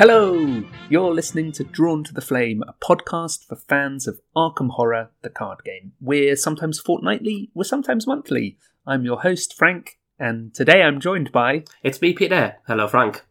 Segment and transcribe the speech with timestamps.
[0.00, 0.64] Hello!
[0.88, 5.28] You're listening to Drawn to the Flame, a podcast for fans of Arkham Horror, the
[5.28, 5.92] card game.
[6.00, 8.56] We're sometimes fortnightly, we're sometimes monthly.
[8.86, 11.64] I'm your host, Frank, and today I'm joined by.
[11.82, 12.56] It's me, Peter.
[12.66, 13.26] Hello, Frank.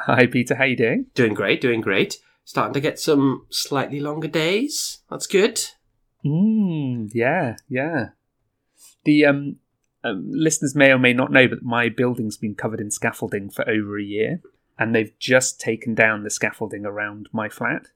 [0.00, 1.06] Hi, Peter, how you doing?
[1.14, 2.18] Doing great, doing great.
[2.42, 4.98] Starting to get some slightly longer days.
[5.08, 5.60] That's good.
[6.26, 8.06] Mmm, yeah, yeah.
[9.04, 9.58] The um,
[10.02, 13.70] um, listeners may or may not know, but my building's been covered in scaffolding for
[13.70, 14.42] over a year,
[14.78, 17.88] and they've just taken down the scaffolding around my flat.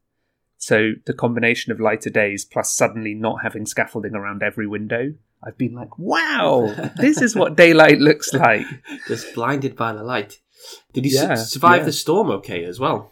[0.59, 5.59] So the combination of lighter days plus suddenly not having scaffolding around every window, I've
[5.59, 8.67] been like, wow, this is what daylight looks like.
[9.09, 10.39] Just blinded by the light.
[10.93, 11.87] Did you Yeah, su- survive yeah.
[11.87, 13.11] the storm okay as well?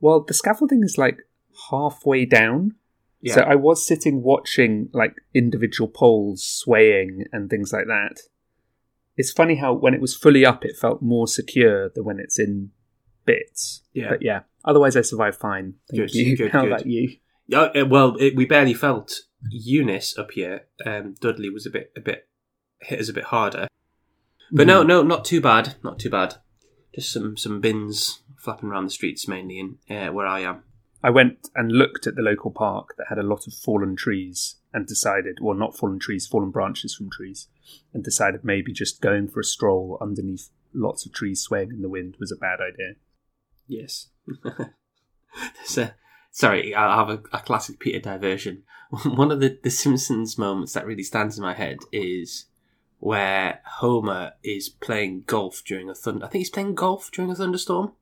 [0.00, 1.26] Well, the scaffolding is like
[1.70, 2.76] halfway down.
[3.20, 3.34] Yeah.
[3.34, 8.20] So I was sitting watching like individual poles swaying and things like that.
[9.16, 12.38] It's funny how when it was fully up, it felt more secure than when it's
[12.38, 12.70] in
[13.24, 13.82] bits.
[13.92, 14.10] Yeah.
[14.10, 15.74] But yeah, otherwise I survived fine.
[15.90, 16.36] Thank Good, you.
[16.36, 16.72] good, how good.
[16.72, 17.16] about you?
[17.46, 19.12] Yeah, uh, well, it, we barely felt
[19.50, 20.66] Eunice up here.
[20.86, 22.28] Um, Dudley was a bit, a bit
[22.80, 23.68] hit us a bit harder,
[24.50, 24.68] but Hmm.
[24.68, 26.36] no, no, not too bad, not too bad.
[26.94, 30.62] Just some some bins flapping around the streets mainly in uh, where I am.
[31.04, 34.56] I went and looked at the local park that had a lot of fallen trees
[34.72, 37.48] and decided, well, not fallen trees, fallen branches from trees,
[37.92, 41.88] and decided maybe just going for a stroll underneath lots of trees swaying in the
[41.88, 42.94] wind was a bad idea.
[43.66, 44.08] Yes.
[44.44, 45.94] There's a,
[46.30, 48.64] sorry, I have a, a classic Peter diversion.
[49.04, 52.46] One of the, the Simpsons moments that really stands in my head is
[52.98, 56.26] where Homer is playing golf during a thunder.
[56.26, 57.92] I think he's playing golf during a thunderstorm,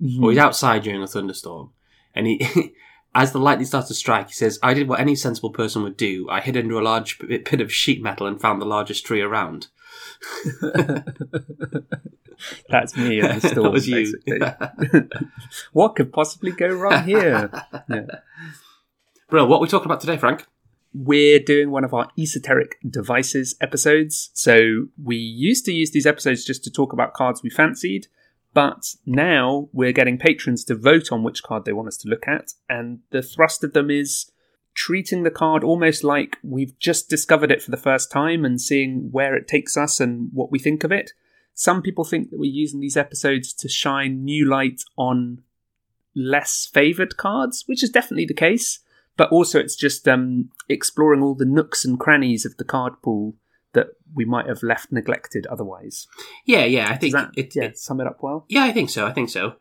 [0.00, 0.22] mm-hmm.
[0.22, 1.72] or he's outside during a thunderstorm,
[2.14, 2.74] and he.
[3.14, 5.96] As the lightning starts to strike, he says, I did what any sensible person would
[5.96, 6.28] do.
[6.30, 9.68] I hid under a large pit of sheet metal and found the largest tree around.
[12.68, 13.54] That's me in the storm.
[13.64, 13.96] that was you.
[13.96, 14.40] basically.
[15.72, 17.50] what could possibly go wrong here?
[17.88, 18.02] Yeah.
[19.28, 20.46] Bro, what are we talking about today, Frank?
[20.94, 24.30] We're doing one of our esoteric devices episodes.
[24.32, 28.06] So we used to use these episodes just to talk about cards we fancied,
[28.54, 32.26] but now we're getting patrons to vote on which card they want us to look
[32.26, 32.54] at.
[32.68, 34.30] And the thrust of them is
[34.74, 39.08] treating the card almost like we've just discovered it for the first time and seeing
[39.10, 41.12] where it takes us and what we think of it.
[41.58, 45.42] Some people think that we're using these episodes to shine new light on
[46.14, 48.78] less favoured cards, which is definitely the case.
[49.16, 53.34] But also, it's just um, exploring all the nooks and crannies of the card pool
[53.72, 56.06] that we might have left neglected otherwise.
[56.46, 58.46] Yeah, yeah, I Does think that it, yeah, it, sum it up well?
[58.48, 59.04] Yeah, I think so.
[59.04, 59.54] I think so.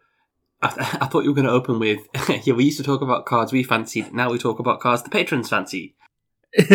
[0.61, 2.01] I, I thought you were going to open with,
[2.45, 4.13] yeah, we used to talk about cards we fancied.
[4.13, 5.95] Now we talk about cards the patrons fancy.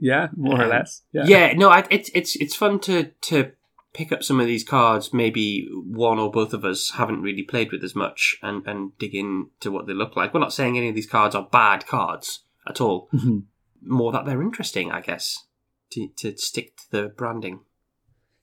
[0.00, 1.02] yeah, more or Um, less.
[1.12, 1.24] Yeah.
[1.26, 3.52] Yeah, no, I, it's it's it's fun to to
[3.94, 5.14] pick up some of these cards.
[5.14, 9.14] Maybe one or both of us haven't really played with as much, and and dig
[9.14, 10.34] into what they look like.
[10.34, 13.08] We're not saying any of these cards are bad cards at all.
[13.14, 13.44] Mhm.
[13.80, 15.46] More that they're interesting, I guess.
[15.92, 17.60] To to stick to the branding.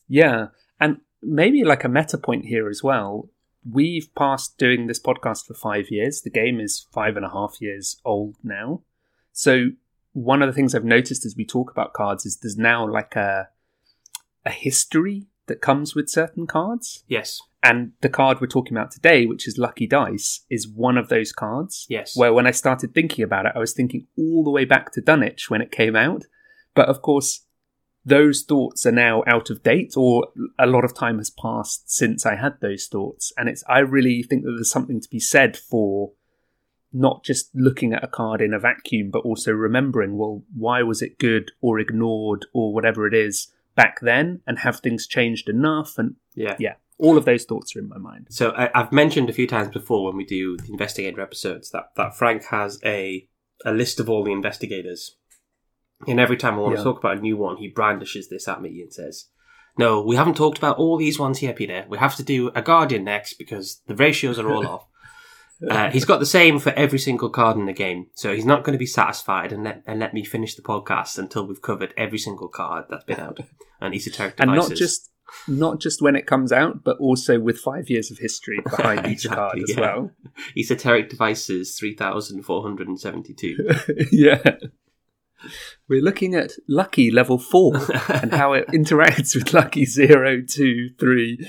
[0.07, 0.47] Yeah,
[0.79, 3.29] and maybe like a meta point here as well.
[3.69, 6.21] We've passed doing this podcast for five years.
[6.21, 8.81] The game is five and a half years old now.
[9.31, 9.71] So
[10.13, 13.15] one of the things I've noticed as we talk about cards is there's now like
[13.15, 13.49] a
[14.45, 17.03] a history that comes with certain cards.
[17.09, 17.41] Yes.
[17.61, 21.33] And the card we're talking about today, which is Lucky Dice, is one of those
[21.33, 21.85] cards.
[21.89, 22.15] Yes.
[22.15, 25.01] Where when I started thinking about it, I was thinking all the way back to
[25.01, 26.23] Dunwich when it came out.
[26.73, 27.41] But of course,
[28.05, 32.25] those thoughts are now out of date, or a lot of time has passed since
[32.25, 33.33] I had those thoughts.
[33.37, 36.13] And it's I really think that there's something to be said for
[36.93, 41.01] not just looking at a card in a vacuum, but also remembering, well, why was
[41.01, 45.97] it good or ignored or whatever it is back then, and have things changed enough?
[45.97, 46.55] And yeah.
[46.59, 48.27] yeah, all of those thoughts are in my mind.
[48.29, 51.91] So I, I've mentioned a few times before when we do the investigator episodes that,
[51.97, 53.27] that Frank has a
[53.63, 55.17] a list of all the investigators,
[56.07, 56.77] and every time I want Yeah.
[56.77, 59.25] to talk about a new one, he brandishes this at me and says,
[59.77, 61.85] "No, we haven't talked about all these ones here, Peter.
[61.87, 64.87] We have to do a guardian next because the ratios are all off."
[65.69, 68.63] Uh, he's got the same for every single card in the game, so he's not
[68.63, 71.93] going to be satisfied and let and let me finish the podcast until we've covered
[71.97, 73.39] every single card that's been out
[73.81, 75.11] and esoteric and not just
[75.47, 79.25] not just when it comes out, but also with five years of history behind each
[79.25, 79.79] Exactly, card as yeah.
[79.79, 80.11] well.
[80.57, 83.57] esoteric devices three thousand four hundred and seventy-two.
[84.11, 84.41] yeah.
[85.87, 87.75] We're looking at Lucky level four
[88.09, 91.47] and how it interacts with Lucky zero, two, three.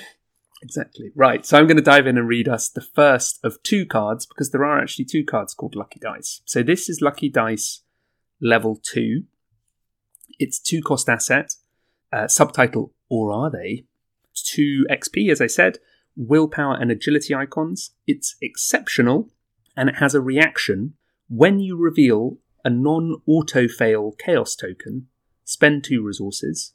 [0.62, 1.10] Exactly.
[1.14, 1.44] Right.
[1.44, 4.50] So I'm going to dive in and read us the first of two cards because
[4.50, 6.40] there are actually two cards called Lucky Dice.
[6.44, 7.82] So this is Lucky Dice
[8.40, 9.24] level two.
[10.38, 11.54] It's two cost asset.
[12.12, 13.86] Uh, subtitle, or are they?
[14.34, 15.78] Two XP, as I said.
[16.14, 17.92] willpower and agility icons.
[18.06, 19.30] It's exceptional
[19.76, 20.94] and it has a reaction
[21.28, 25.08] when you reveal a non auto fail chaos token,
[25.44, 26.74] spend two resources,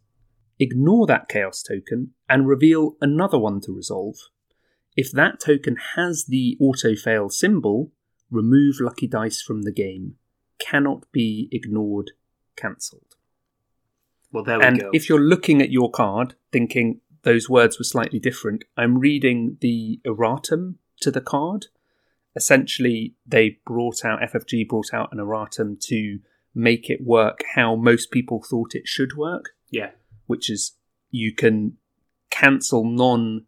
[0.59, 4.15] ignore that chaos token, and reveal another one to resolve.
[4.95, 7.91] If that token has the auto fail symbol,
[8.31, 10.15] remove lucky dice from the game.
[10.59, 12.11] Cannot be ignored,
[12.55, 13.15] cancelled.
[14.31, 14.89] Well, there we And go.
[14.93, 19.99] if you're looking at your card thinking those words were slightly different, I'm reading the
[20.05, 21.67] erratum to the card.
[22.35, 26.19] Essentially, they brought out, FFG brought out an erratum to
[26.53, 29.91] make it work how most people thought it should work, yeah,
[30.27, 30.73] which is
[31.11, 31.77] you can
[32.29, 33.45] cancel non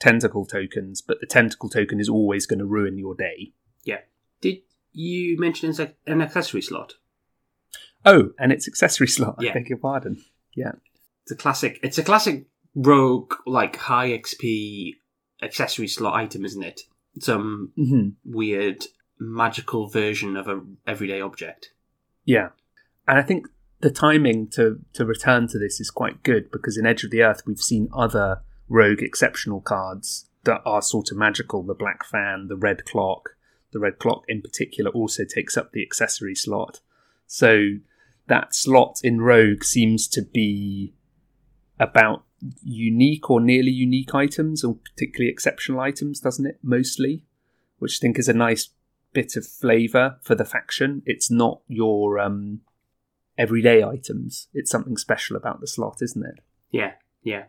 [0.00, 3.52] tentacle tokens, but the tentacle token is always going to ruin your day.
[3.84, 4.00] yeah.
[4.40, 4.58] Did
[4.92, 5.72] you mention
[6.06, 6.94] an accessory slot?
[8.04, 9.36] Oh, and it's accessory slot.
[9.40, 9.50] Yeah.
[9.50, 10.22] I beg your pardon.
[10.54, 10.72] Yeah.
[11.22, 11.80] It's a classic.
[11.82, 14.94] It's a classic rogue like high XP
[15.42, 16.82] accessory slot item, isn't it?
[17.20, 18.84] Some hmm weird
[19.18, 21.72] magical version of a everyday object.
[22.26, 22.50] Yeah.
[23.08, 23.46] And I think
[23.86, 27.22] the timing to, to return to this is quite good because in Edge of the
[27.22, 31.62] Earth we've seen other rogue exceptional cards that are sort of magical.
[31.62, 33.36] The Black Fan, the Red Clock.
[33.72, 36.80] The Red Clock in particular also takes up the accessory slot.
[37.28, 37.76] So
[38.26, 40.92] that slot in Rogue seems to be
[41.78, 42.24] about
[42.64, 46.58] unique or nearly unique items or particularly exceptional items, doesn't it?
[46.60, 47.22] Mostly,
[47.78, 48.70] which I think is a nice
[49.12, 51.02] bit of flavour for the faction.
[51.06, 52.62] It's not your um,
[53.38, 54.48] everyday items.
[54.54, 56.40] It's something special about the slot, isn't it?
[56.70, 56.92] Yeah,
[57.22, 57.44] yeah.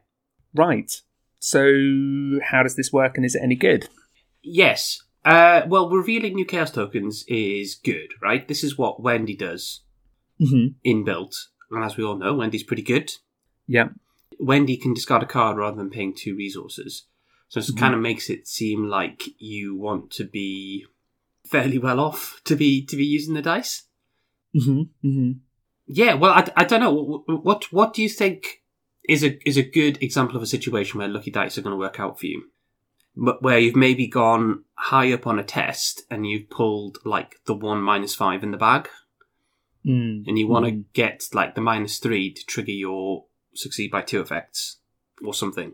[0.54, 0.92] Right.
[1.40, 3.88] So, how does this work, and is it any good?
[4.42, 5.02] Yes.
[5.26, 8.48] Uh, well, revealing new chaos tokens is good, right?
[8.48, 9.82] This is what Wendy does
[10.40, 10.68] Mm-hmm.
[10.88, 11.36] inbuilt,
[11.72, 13.12] and as we all know, Wendy's pretty good.
[13.68, 13.90] Yeah.
[14.40, 17.08] Wendy can discard a card rather than paying two resources.
[17.50, 17.78] So it Mhm.
[17.80, 20.86] kind of makes it seem like you want to be
[21.46, 23.84] fairly well off to be to be using the dice.
[24.56, 25.32] Mm-hmm.
[25.88, 26.92] Yeah, well, I, I don't know.
[26.92, 28.62] What, what what do you think
[29.08, 31.78] is a is a good example of a situation where lucky dice are going to
[31.80, 32.50] work out for you?
[33.16, 37.56] But where you've maybe gone high up on a test and you've pulled like the
[37.56, 38.90] one minus five in the bag,
[39.86, 40.28] Mm.
[40.28, 40.84] and you want to Mm.
[40.94, 43.26] get like the minus three to trigger your
[43.56, 44.78] succeed by two effects
[45.24, 45.74] or something.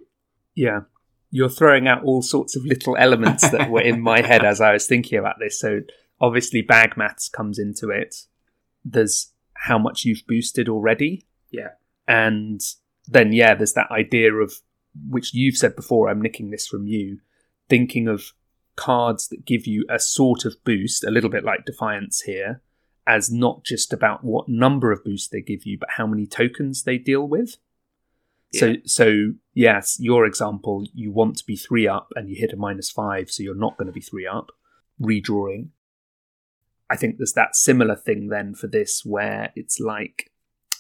[0.54, 0.81] Yeah.
[1.31, 4.71] You're throwing out all sorts of little elements that were in my head as I
[4.71, 5.59] was thinking about this.
[5.59, 5.81] So,
[6.21, 8.27] obviously, bag maths comes into it.
[8.86, 9.32] There's
[9.63, 11.25] how much you've boosted already.
[11.50, 11.69] Yeah.
[12.06, 12.60] And
[13.07, 14.54] then, yeah, there's that idea of,
[15.07, 17.19] which you've said before, I'm nicking this from you,
[17.69, 18.33] thinking of
[18.75, 22.62] cards that give you a sort of boost, a little bit like Defiance here,
[23.07, 26.83] as not just about what number of boosts they give you, but how many tokens
[26.83, 27.56] they deal with.
[28.56, 32.57] So, so yes, your example, you want to be three up and you hit a
[32.57, 34.51] minus five, so you're not going to be three up.
[35.01, 35.69] Redrawing.
[36.89, 40.31] I think there's that similar thing then for this where it's like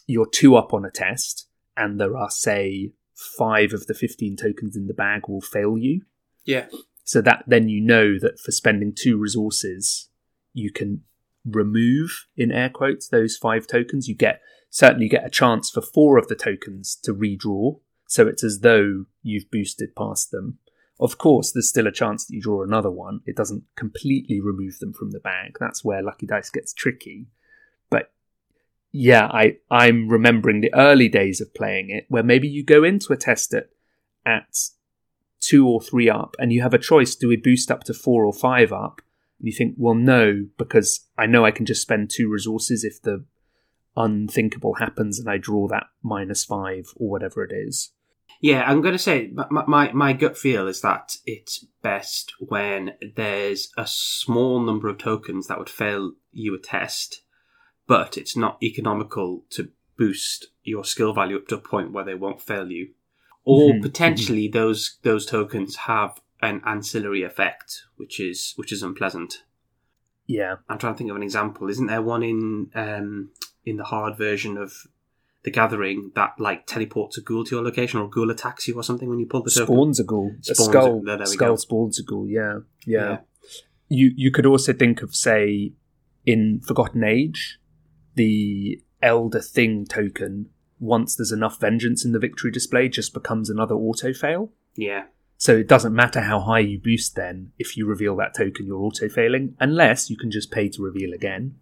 [0.05, 4.75] you're two up on a test and there are, say, five of the 15 tokens
[4.75, 6.01] in the bag will fail you.
[6.45, 6.67] Yeah.
[7.03, 10.09] So that then you know that for spending two resources,
[10.53, 11.03] you can
[11.45, 14.07] remove in air quotes those five tokens.
[14.07, 17.79] You get certainly get a chance for four of the tokens to redraw.
[18.07, 20.59] So it's as though you've boosted past them.
[20.99, 23.21] Of course, there's still a chance that you draw another one.
[23.25, 25.57] It doesn't completely remove them from the bag.
[25.59, 27.27] That's where Lucky Dice gets tricky.
[27.89, 28.11] But
[28.91, 33.11] yeah, I, I'm remembering the early days of playing it where maybe you go into
[33.11, 33.69] a test at,
[34.25, 34.55] at
[35.39, 38.23] two or three up and you have a choice do we boost up to four
[38.25, 39.01] or five up?
[39.39, 43.01] And you think, well, no, because I know I can just spend two resources if
[43.01, 43.25] the
[43.97, 47.91] unthinkable happens and I draw that minus five or whatever it is.
[48.43, 52.95] Yeah, I'm going to say my, my my gut feel is that it's best when
[53.15, 57.21] there's a small number of tokens that would fail you a test,
[57.87, 62.15] but it's not economical to boost your skill value up to a point where they
[62.15, 62.89] won't fail you,
[63.45, 69.45] or Mhm, potentially those those tokens have an ancillary effect, which is which is unpleasant.
[70.27, 70.57] Yeah.
[70.67, 71.69] I'm trying to think of an example.
[71.69, 73.31] Isn't there one in um,
[73.63, 74.73] in the hard version of
[75.43, 78.75] the Gathering that like teleports a ghoul to your location or a ghoul attacks you
[78.75, 79.65] or something when you pull the token?
[79.75, 80.31] Spawns a ghoul.
[80.39, 81.01] A Spawns a- skull.
[81.01, 82.59] there- there we skull spawns a ghoul, yeah.
[82.85, 82.99] yeah.
[83.09, 83.17] Yeah.
[83.89, 85.73] You you could also think of say
[86.25, 87.59] in Forgotten Age,
[88.15, 93.75] the Elder Thing token, once there's enough vengeance in the victory display, just becomes another
[93.75, 94.51] auto fail.
[94.75, 95.03] Yeah,
[95.37, 98.79] So it doesn't matter how high you boost then, if you reveal that token, you're
[98.81, 101.55] auto failing, unless you can just pay to reveal again.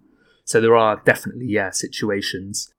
[0.45, 2.71] So there are definitely, yeah, situations.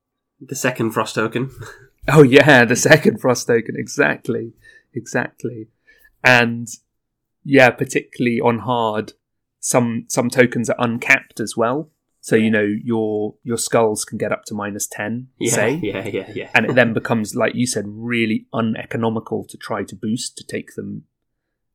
[0.48, 1.50] The second frost token.
[2.08, 4.54] Oh, yeah, the second frost token, exactly.
[4.92, 5.68] Exactly.
[6.24, 6.66] and
[7.44, 9.12] yeah, particularly on hard,
[9.60, 11.90] some some tokens are uncapped as well.
[12.20, 16.06] So you know your your skulls can get up to minus ten, Yeah, say, yeah,
[16.08, 16.50] yeah, yeah.
[16.56, 20.74] and it then becomes like you said, really uneconomical to try to boost to take
[20.74, 21.04] them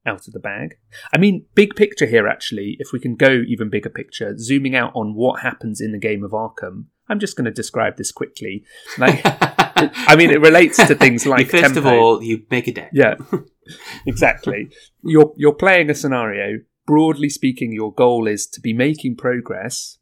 [0.05, 0.77] out of the bag.
[1.13, 4.91] I mean, big picture here, actually, if we can go even bigger picture, zooming out
[4.93, 6.85] on what happens in the game of Arkham.
[7.09, 8.63] I'm just going to describe this quickly.
[8.97, 12.89] Like, I mean, it relates to things like first of all, you make a deck.
[12.93, 13.15] Yeah,
[14.07, 14.69] exactly.
[15.03, 16.61] You're you're playing a scenario.
[16.87, 19.99] Broadly speaking, your goal is to be making progress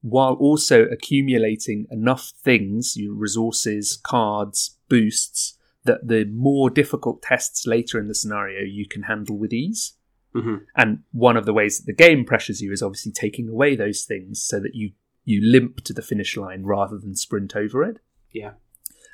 [0.00, 7.98] while also accumulating enough things, your resources, cards, boosts, that the more difficult tests later
[7.98, 9.94] in the scenario you can handle with ease.
[10.32, 13.76] hmm And one of the ways that the game pressures you is obviously taking away
[13.76, 14.92] those things so that you
[15.28, 17.98] you limp to the finish line rather than sprint over it.
[18.32, 18.52] Yeah.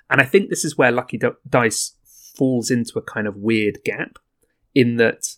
[0.08, 1.96] And I think this is where Lucky Di- Dice
[2.36, 4.18] falls into a kind of weird gap
[4.76, 5.34] in that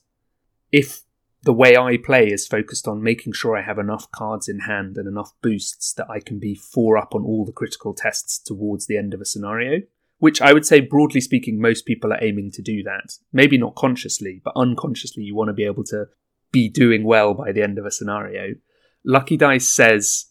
[0.71, 1.00] if
[1.42, 4.99] the way I play is focused on making sure I have enough cards in hand
[4.99, 8.87] and enough boosts that I can be four up on all the critical tests towards
[8.87, 9.80] the end of a scenario,
[10.18, 13.14] which I would say, broadly speaking, most people are aiming to do that.
[13.33, 16.06] Maybe not consciously, but unconsciously, you want to be able to
[16.52, 18.56] be doing well by the end of a scenario.
[19.04, 20.26] Lucky Dice says,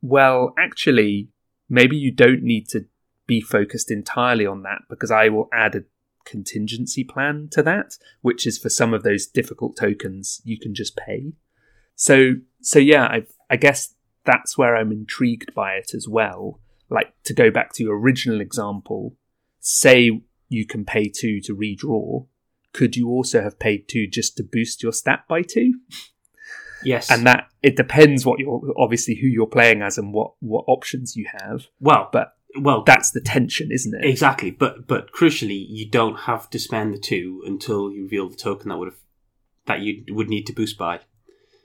[0.00, 1.28] well, actually,
[1.68, 2.86] maybe you don't need to
[3.26, 5.84] be focused entirely on that because I will add a
[6.24, 10.96] contingency plan to that, which is for some of those difficult tokens you can just
[10.96, 11.32] pay.
[11.94, 16.60] So, so yeah, I, I guess that's where I'm intrigued by it as well.
[16.90, 19.16] Like to go back to your original example,
[19.60, 22.26] say you can pay two to redraw.
[22.72, 25.74] Could you also have paid two just to boost your stat by two?
[26.84, 27.10] Yes.
[27.10, 31.16] And that it depends what you're obviously who you're playing as and what what options
[31.16, 31.66] you have.
[31.80, 34.04] well, But well, that's the tension, isn't it?
[34.04, 34.50] exactly.
[34.50, 38.68] But but crucially, you don't have to spend the two until you reveal the token
[38.70, 38.98] that would have
[39.66, 41.00] that you would need to boost by.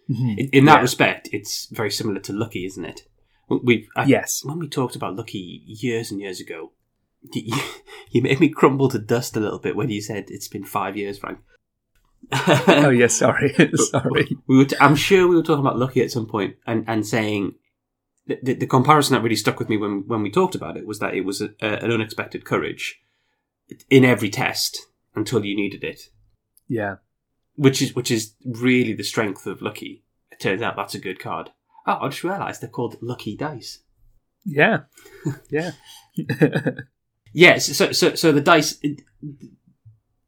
[0.10, 0.38] Mhm.
[0.38, 0.82] In, in that Yeah.
[0.82, 3.08] respect, it's very similar to Lucky, isn't it?
[3.50, 4.41] We Yes.
[4.43, 6.72] when we talked about Lucky years and years ago,
[7.34, 7.55] you,
[8.12, 10.98] you made me crumble to dust a little bit when you said it's been five
[10.98, 11.39] years, Frank.
[12.68, 14.38] Oh yeah, sorry, sorry.
[14.48, 17.06] we were t- I'm sure we were talking about Lucky at some point and, and
[17.06, 17.56] saying
[18.28, 20.88] the, the, the comparison that really stuck with me when, when we talked about it
[20.88, 23.02] was that it was a, a, an unexpected courage
[23.90, 26.10] in every test until you needed it,
[26.68, 26.96] Yeah,
[27.56, 30.04] which is which is really the strength of Lucky.
[30.32, 31.52] It turns out that's a good card.
[31.86, 33.80] Oh, I just realised they're called Lucky Dice.
[34.46, 34.82] yeah,
[35.50, 35.72] yeah.
[37.34, 39.02] Yes, so so so the dice it,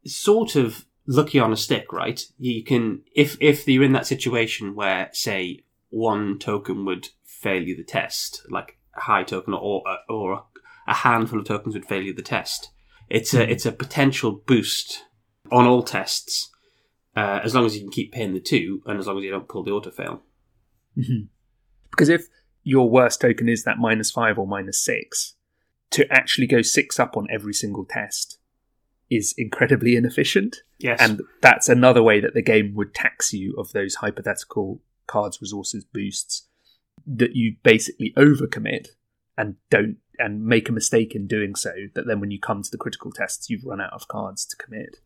[0.04, 2.24] sort of lucky on a stick, right?
[2.38, 7.76] You can if if you're in that situation where say one token would fail you
[7.76, 10.44] the test, like a high token or or
[10.86, 12.70] a handful of tokens would fail you the test.
[13.08, 15.04] It's a it's a potential boost
[15.52, 16.50] on all tests,
[17.16, 19.30] uh, as long as you can keep paying the two, and as long as you
[19.30, 20.22] don't pull the auto fail.
[20.98, 21.28] Mhm.
[21.90, 22.26] Because if
[22.64, 25.36] your worst token is that minus five or minus six,
[25.90, 28.35] to actually go six up on every single test
[29.10, 30.56] is incredibly inefficient.
[30.78, 35.40] Yes, And that's another way that the game would tax you of those hypothetical cards,
[35.40, 36.46] resources, boosts
[37.06, 38.88] that you basically overcommit
[39.38, 41.72] and don't and make a mistake in doing so.
[41.94, 44.56] That then when you come to the critical tests, you've run out of cards to
[44.56, 44.96] commit.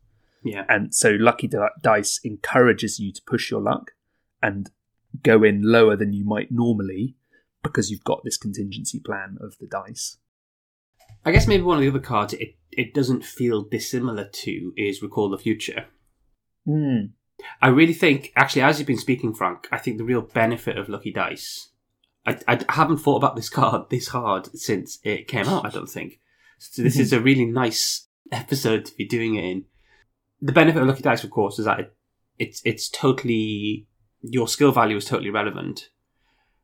[0.45, 1.51] yeah, And so Lucky
[1.83, 3.91] Dice encourages you to push your luck
[4.43, 4.71] and
[5.23, 7.17] go in lower than you might normally
[7.63, 10.17] because you've got this contingency plan of the dice.
[11.25, 15.03] I guess maybe one of the other cards it, it doesn't feel dissimilar to is
[15.03, 15.87] Recall the Future.
[16.67, 17.11] Mm.
[17.61, 20.89] I really think, actually, as you've been speaking, Frank, I think the real benefit of
[20.89, 21.71] Lucky Dice.
[22.27, 25.89] I, I haven't thought about this card this hard since it came out, I don't
[25.89, 26.21] think.
[26.59, 29.65] So this is a really nice episode to be doing it in.
[30.43, 31.97] The benefit of Lucky Dice, of course, is that it,
[32.39, 33.87] it's it's totally
[34.23, 35.91] your skill value is totally relevant.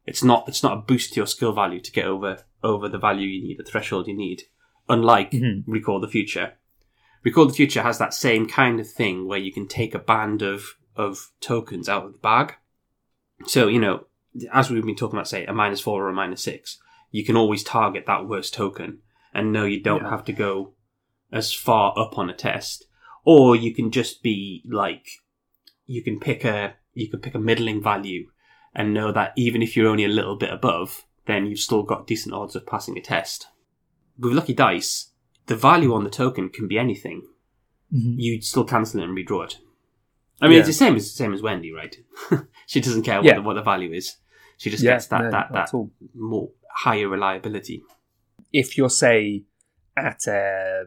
[0.06, 2.98] It's not it's not a boost to your skill value to get over over the
[2.98, 4.42] value you need, the threshold you need.
[4.88, 5.64] Unlike Mhm.
[5.66, 6.54] Recall the Future.
[7.24, 10.42] Recall the Future has that same kind of thing where you can take a band
[10.42, 12.54] of of tokens out of the bag.
[13.44, 14.06] So, you know,
[14.50, 17.36] as we've been talking about, say, a minus four or a minus six, you can
[17.36, 19.00] always target that worst token
[19.34, 20.10] and know you don't Yeah.
[20.10, 20.74] have to go
[21.30, 22.86] as far up on a test.
[23.24, 25.06] Or you can just be like,
[25.84, 28.30] you can pick a, you can pick a middling value
[28.74, 32.06] and know that even if you're only a little bit above, then you've still got
[32.06, 33.46] decent odds of passing a test.
[34.18, 35.10] With Lucky Dice,
[35.46, 37.22] the value on the token can be anything.
[37.92, 38.14] Mhm.
[38.18, 39.58] You'd still cancel it and redraw it.
[40.40, 41.96] I mean, it's the same as same as Wendy, right?
[42.66, 43.34] she doesn't care what, Yeah.
[43.36, 44.16] the, what the value is.
[44.58, 45.90] She just Yeah, gets that no, that that all.
[46.14, 47.82] more higher reliability.
[48.52, 49.44] If you're, say,
[49.96, 50.84] at a,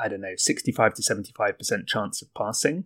[0.00, 2.84] I don't know, 65 to 75% chance of passing,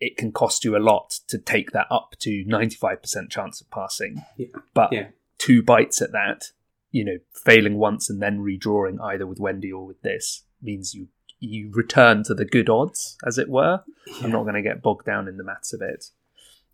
[0.00, 4.22] it can cost you a lot to take that up to 95% chance of passing.
[4.36, 4.48] Yeah.
[4.74, 5.08] But Yeah.
[5.38, 6.46] Two bites at that,
[6.90, 11.08] you know, failing once and then redrawing either with Wendy or with this means you
[11.38, 13.82] you return to the good odds, as it were.
[14.22, 16.06] I'm not going to get bogged down in the maths of it.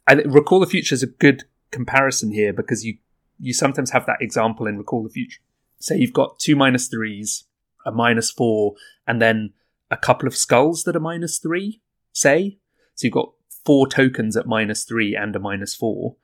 [0.07, 2.99] I Recall the Future is a good comparison here because you
[3.41, 5.41] you sometimes have that example in Recall the Future.
[5.81, 7.45] Say you've got two minus threes,
[7.85, 8.75] a minus four,
[9.07, 9.53] and then
[9.91, 11.81] a couple of skulls that are minus three.
[12.13, 12.59] Say
[12.95, 13.33] so you've got
[13.65, 16.17] four tokens at minus three and a minus four,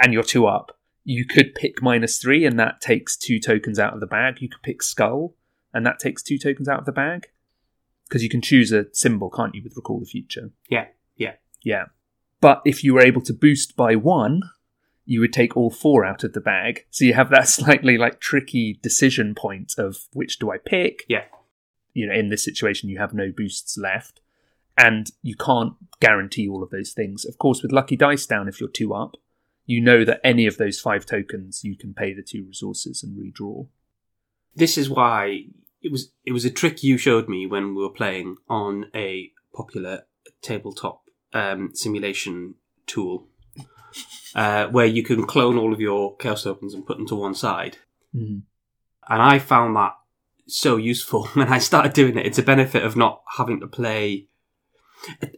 [0.00, 0.78] and you're two up.
[1.08, 4.42] You could pick minus three, and that takes two tokens out of the bag.
[4.42, 5.36] You could pick skull,
[5.72, 7.28] and that takes two tokens out of the bag.
[8.08, 10.50] Because you can choose a symbol, can't you, with Recall the Future?
[10.68, 10.86] Yeah,
[11.16, 11.34] yeah.
[11.62, 11.84] Yeah.
[12.40, 14.42] But if you were able to boost by one,
[15.04, 16.86] you would take all four out of the bag.
[16.90, 21.04] So you have that slightly like tricky decision point of which do I pick?
[21.08, 21.24] Yeah.
[21.94, 24.20] You know, in this situation, you have no boosts left.
[24.76, 27.24] And you can't guarantee all of those things.
[27.24, 29.16] Of course, with Lucky Dice down, if you're two up,
[29.66, 33.16] you know that any of those five tokens you can pay the two resources and
[33.18, 33.66] redraw.
[34.54, 35.44] This is why
[35.82, 39.30] it was it was a trick you showed me when we were playing on a
[39.54, 40.06] popular
[40.42, 42.54] tabletop um, simulation
[42.86, 43.28] tool,
[44.34, 47.34] uh, where you can clone all of your chaos tokens and put them to one
[47.34, 47.78] side.
[48.14, 48.42] Mm.
[49.08, 49.92] and I found that
[50.46, 52.26] so useful when I started doing it.
[52.26, 54.28] It's a benefit of not having to play.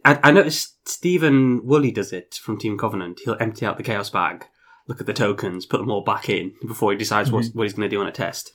[0.05, 3.19] I, I noticed Stephen Woolley does it from Team Covenant.
[3.23, 4.45] He'll empty out the chaos bag,
[4.87, 7.73] look at the tokens, put them all back in before he decides what, what he's
[7.73, 8.53] going to do on a test.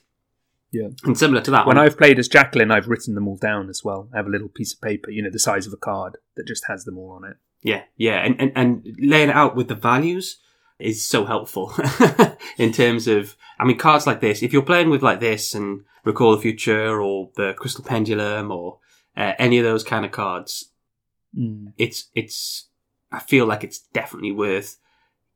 [0.71, 0.89] Yeah.
[1.05, 3.69] And similar to that When one, I've played as Jacqueline, I've written them all down
[3.69, 4.09] as well.
[4.13, 6.47] I have a little piece of paper, you know, the size of a card that
[6.47, 7.37] just has them all on it.
[7.61, 10.39] yeah, yeah, and, and and laying it out with the values
[10.77, 11.73] is so helpful
[12.57, 13.37] in terms of.
[13.57, 14.43] I mean, cards like this.
[14.43, 18.79] If you're playing with like this and Recall the Future or the Crystal Pendulum or
[19.15, 20.71] uh, any of those kind of cards,
[21.37, 21.73] Mm.
[21.77, 22.69] it's it's
[23.11, 24.77] I feel like it's definitely worth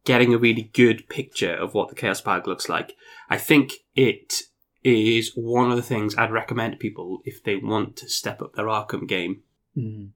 [0.06, 2.96] getting a really good picture of what the Chaos Bag looks like.
[3.30, 4.44] I think it
[4.84, 8.54] is one of the things I'd recommend to people if they want to step up
[8.56, 9.44] their Arkham game
[9.78, 10.10] Mm.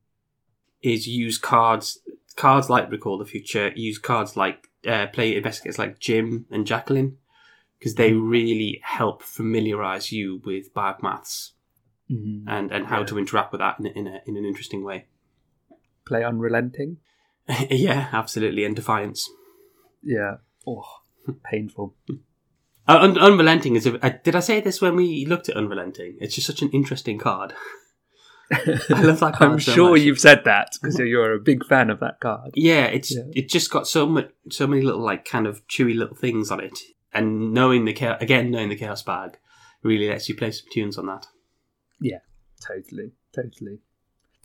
[0.81, 1.99] is use cards
[2.35, 7.17] cards like Recall the Future, use cards like uh, play investigators like Jim and Jacqueline
[7.77, 11.51] because they really help familiarize you with bag maths
[12.11, 12.43] Mm.
[12.47, 13.05] and, and how Yeah.
[13.05, 15.05] to interact with that in, in, a, in an interesting way.
[16.05, 16.97] Play unrelenting.
[17.69, 19.29] yeah, absolutely, and Defiance.
[20.01, 20.35] Yeah.
[20.67, 20.83] Oh,
[21.49, 21.95] painful.
[22.85, 24.05] Uh, Un- Unrelenting is a.
[24.05, 26.17] Uh, did I say this when we looked at Unrelenting?
[26.19, 27.53] It's just such an interesting card.
[28.51, 29.51] I love that card.
[29.53, 30.01] I'm so sure much.
[30.01, 32.51] you've said that because you're a big fan of that card.
[32.55, 33.23] Yeah, it's Yeah.
[33.33, 36.59] it just got so much, so many little like kind of chewy little things on
[36.59, 36.77] it,
[37.13, 39.37] and knowing the chaos, again knowing the chaos bag
[39.81, 41.25] really lets you play some tunes on that.
[42.01, 42.19] Yeah,
[42.67, 43.79] totally, totally.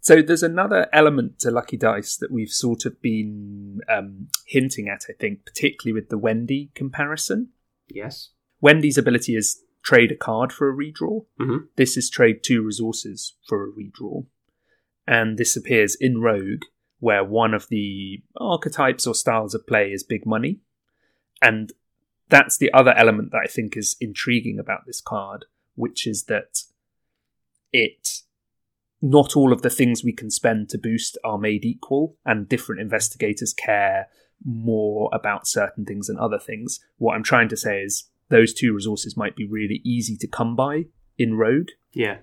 [0.09, 5.05] So there's another element to Lucky Dice that we've sort of been um, hinting at,
[5.07, 7.51] I think, particularly with the Wendy comparison.
[7.89, 8.31] Yes.
[8.63, 11.27] Wendy's ability is trade a card for a redraw.
[11.39, 11.69] Mhm.
[11.77, 14.25] This is trade two resources for a redraw.
[15.07, 16.63] And this appears in Rogue,
[17.01, 20.61] where one of the archetypes or styles of play is big money.
[21.43, 21.71] And
[22.31, 25.45] that's the other element that I think is intriguing about this card,
[25.75, 26.63] which is that
[27.75, 28.23] it
[29.01, 32.81] not all of the things we can spend to boost are made equal, and different
[32.81, 34.09] investigators care
[34.45, 36.81] more about certain things than other things.
[36.99, 40.55] What I'm trying to say is those two resources might be really easy to come
[40.55, 42.19] by in Rogue Yeah.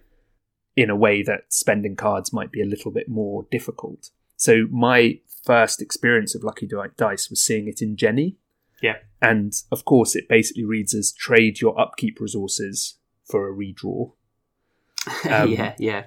[0.76, 4.12] in a way that spending cards might be a little bit more difficult.
[4.38, 8.38] So my first experience of Lucky Dice was seeing it in Jenny.
[8.82, 8.98] Yeah.
[9.22, 12.96] And of course, it basically reads as trade your upkeep resources
[13.30, 14.12] for a redraw.
[15.30, 15.76] Um, yeah.
[15.78, 16.06] Yeah.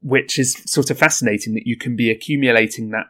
[0.00, 3.06] Which is sort of fascinating that you can be accumulating that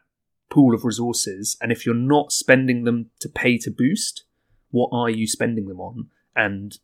[0.51, 4.25] pool of resources and if you're not spending them to pay to boost
[4.71, 6.09] what are you spending them on?
[6.37, 6.79] And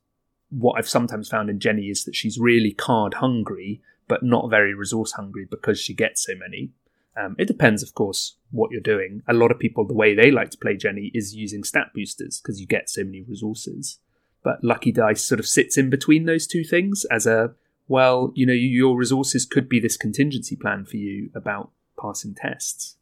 [0.51, 4.75] what i've sometimes found in jenny is that she's really card hungry but not very
[4.75, 6.71] resource hungry because she gets so many.
[7.17, 9.23] Um, it depends of course what you're doing.
[9.27, 12.40] A lot of people the way they like to play jenny is using stat boosters
[12.40, 13.99] because you get so many resources.
[14.43, 17.55] But lucky dice sort of sits in between those two things as a
[17.88, 21.70] well, you know, your resources could be this contingency plan for you about
[22.01, 22.97] passing tests.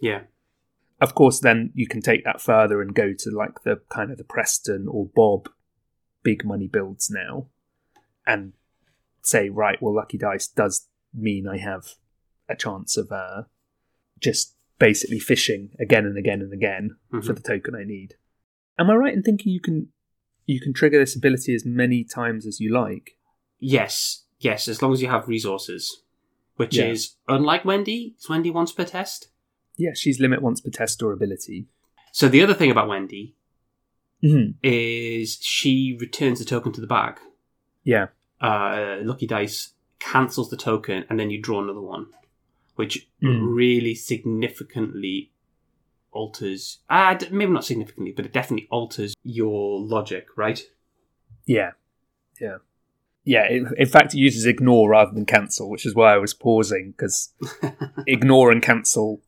[0.00, 0.22] Yeah.
[1.00, 4.18] Of course, then you can take that further and go to like the kind of
[4.18, 5.48] the Preston or Bob
[6.22, 7.46] big money builds now
[8.26, 8.52] and
[9.22, 11.94] say, right, well, Lucky Dice does mean I have
[12.48, 13.42] a chance of uh,
[14.20, 17.36] just basically fishing again and again and again for Mhm.
[17.36, 18.14] the token I need.
[18.78, 19.88] Am I right in thinking you can
[20.46, 23.17] you can trigger this ability as many times as you like?
[23.58, 24.24] Yes.
[24.38, 24.68] Yes.
[24.68, 26.02] As long as you have resources,
[26.56, 26.86] which Yeah.
[26.86, 28.14] is unlike Wendy.
[28.16, 29.28] It's Wendy once per test.
[29.76, 31.66] Yeah, she's limit once per test or ability.
[32.12, 33.34] So the other thing about Wendy
[34.20, 37.20] hmm is she returns the token to the bag.
[37.84, 38.08] Yeah.
[38.40, 42.06] Uh, Lucky Dice cancels the token, and then you draw another one,
[42.74, 43.54] which Mm.
[43.54, 45.30] really significantly
[46.10, 46.78] alters.
[46.90, 50.60] Uh, maybe not significantly, but it definitely alters your logic, right?
[51.46, 51.72] Yeah.
[52.40, 52.58] Yeah.
[53.24, 56.92] Yeah, in fact, it uses ignore rather than cancel, which is why I was pausing,
[56.92, 57.34] because
[58.06, 59.20] ignore and cancel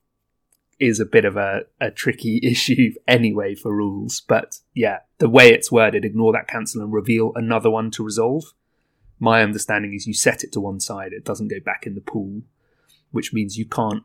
[0.78, 4.20] is a bit of a, a tricky issue anyway for rules.
[4.20, 8.44] But yeah, the way it's worded, ignore that cancel and reveal another one to resolve.
[9.18, 12.00] My understanding is you set it to one side, it doesn't go back in the
[12.00, 12.40] pool,
[13.10, 14.04] which means you can't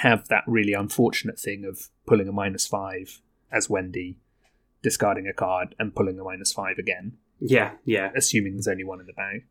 [0.00, 3.20] have that really unfortunate thing of pulling a minus five
[3.52, 4.16] as Wendy,
[4.82, 9.00] discarding a card, and pulling a minus five again Yeah, yeah, assuming there's only one
[9.00, 9.46] in the bag.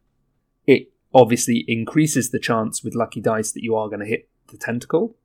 [0.66, 4.58] It obviously increases the chance with lucky dice that you are going to hit the
[4.58, 5.16] tentacle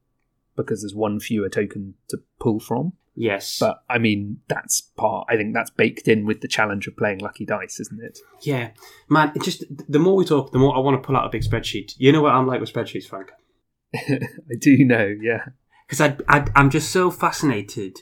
[0.57, 2.93] because there's one fewer token to pull from.
[3.15, 3.59] yes.
[3.59, 7.21] But I mean, that's part, I think that's baked in with the challenge of playing
[7.21, 8.19] lucky dice, isn't it?
[8.43, 8.71] Yeah,
[9.09, 9.33] man.
[9.35, 11.43] It just the more we talk, the more I want to pull out a big
[11.43, 11.93] spreadsheet.
[11.97, 13.31] You know what I'm like with spreadsheets, Frank?
[13.95, 15.47] I do know, yeah.
[15.87, 18.01] Because I, I, I'm just so fascinated,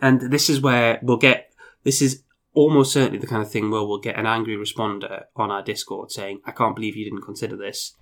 [0.00, 1.52] and this is where we'll get.
[1.82, 2.22] This is
[2.56, 6.10] almost certainly the kind of thing where we'll get an angry responder on our Discord
[6.10, 7.94] saying, "I can't believe you didn't consider this,"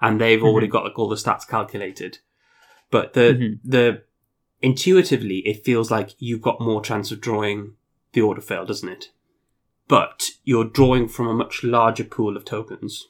[0.00, 2.18] and they've already got like all the stats calculated.
[2.90, 3.58] But the Mhm.
[3.64, 4.02] the
[4.60, 7.76] intuitively, it feels like you've got more chance of drawing
[8.12, 9.10] the auto fail, doesn't it?
[9.88, 13.08] But you're drawing from a much larger pool of tokens.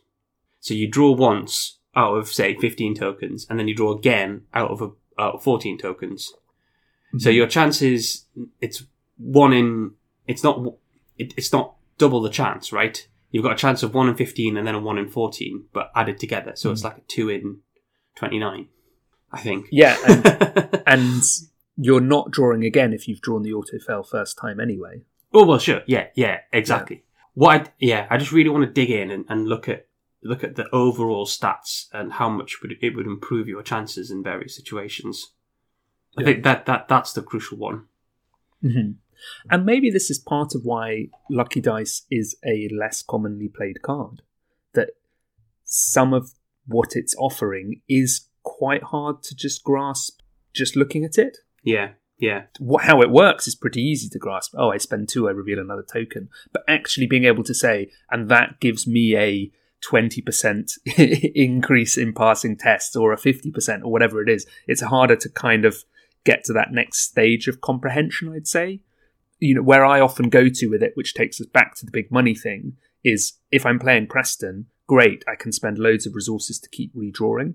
[0.60, 4.70] So you draw once out of say 15 tokens, and then you draw again out
[4.70, 6.32] of a, out of 14 tokens.
[7.18, 8.26] So your chances,
[8.62, 8.84] it's
[9.18, 9.90] one in,
[10.26, 10.64] it's not,
[11.18, 13.06] it, it's not double the chance, right?
[13.30, 15.90] You've got a chance of one in 15 and then a one in 14, but
[15.94, 16.52] added together.
[16.54, 17.60] So it's like a two in
[18.16, 18.68] 29,
[19.32, 19.68] I think.
[19.70, 21.22] Yeah, and, and
[21.76, 25.02] you're not drawing again if you've drawn the auto fail first time anyway.
[25.32, 27.04] Oh well, sure, yeah, yeah, exactly.
[27.34, 27.68] What?
[27.68, 29.86] I, yeah, I just really want to dig in and, and look at
[30.22, 34.22] look at the overall stats and how much would it would improve your chances in
[34.22, 35.32] various situations.
[36.18, 36.26] I Yeah.
[36.26, 37.86] think that that that's the crucial one.
[38.60, 38.90] hmm
[39.50, 44.22] And maybe this is part of why Lucky Dice is a less commonly played card.
[44.74, 44.90] That
[45.64, 46.32] some of
[46.66, 50.20] what it's offering is quite hard to just grasp
[50.52, 51.38] just looking at it.
[51.62, 52.44] Yeah, yeah,
[52.82, 54.54] how it works is pretty easy to grasp.
[54.56, 56.28] Oh, I spend two, I reveal another token.
[56.52, 59.50] But actually being able to say, and that gives me a
[59.84, 60.78] 20%
[61.34, 65.64] increase in passing tests or a 50% or whatever it is, it's harder to kind
[65.64, 65.84] of
[66.24, 68.82] get to that next stage of comprehension, I'd say.
[69.42, 71.90] You know, where I often go to with it, which takes us back to the
[71.90, 76.60] big money thing, is if I'm playing Preston, great, I can spend loads of resources
[76.60, 77.54] to keep redrawing.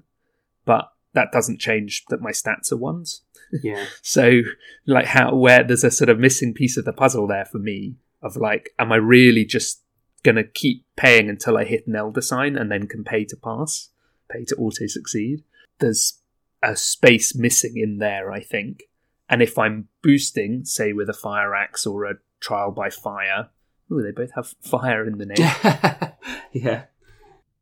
[0.66, 3.22] But that doesn't change that my stats are ones.
[3.64, 4.42] yeah, So,
[4.86, 7.96] like, how where there's a sort of missing piece of the puzzle there for me
[8.22, 9.82] of like, am I really just
[10.24, 13.92] gonna keep paying until I hit an elder sign and then can pay to pass,
[14.30, 15.44] pay to auto succeed?
[15.80, 16.20] There's
[16.62, 18.84] a space missing in there, I think.
[19.30, 23.50] And if I'm boosting, say with a fire axe or a trial by fire,
[23.92, 26.14] oh, they both have fire in the name
[26.52, 26.86] yeah,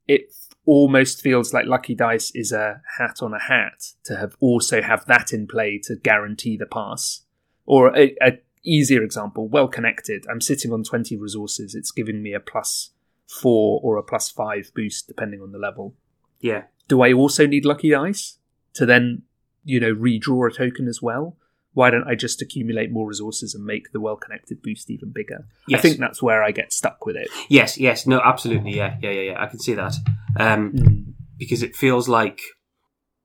[0.08, 0.34] it
[0.66, 5.06] almost feels like Lucky Dice is a hat on a hat to have also have
[5.06, 7.22] that in play to guarantee the pass.
[7.66, 10.26] Or a, a easier example, well connected.
[10.30, 11.76] I'm sitting on 20 resources.
[11.76, 12.92] It's giving me a plus
[13.28, 15.96] four or a plus five boost depending on the level.
[16.40, 18.38] yeah, Do I also need Lucky Dice
[18.74, 19.24] to then,
[19.64, 21.38] you know, redraw a token as well?
[21.76, 25.46] Why don't I just accumulate more resources and make the well connected boost even bigger?
[25.68, 25.80] Yes.
[25.80, 27.28] I think that's where I get stuck with it.
[27.50, 28.08] yes, yes.
[28.08, 28.76] No, absolutely.
[28.76, 29.44] Yeah, yeah, yeah, yeah.
[29.44, 29.94] I can see that.
[30.40, 31.14] Um, Mm.
[31.38, 32.40] because it feels like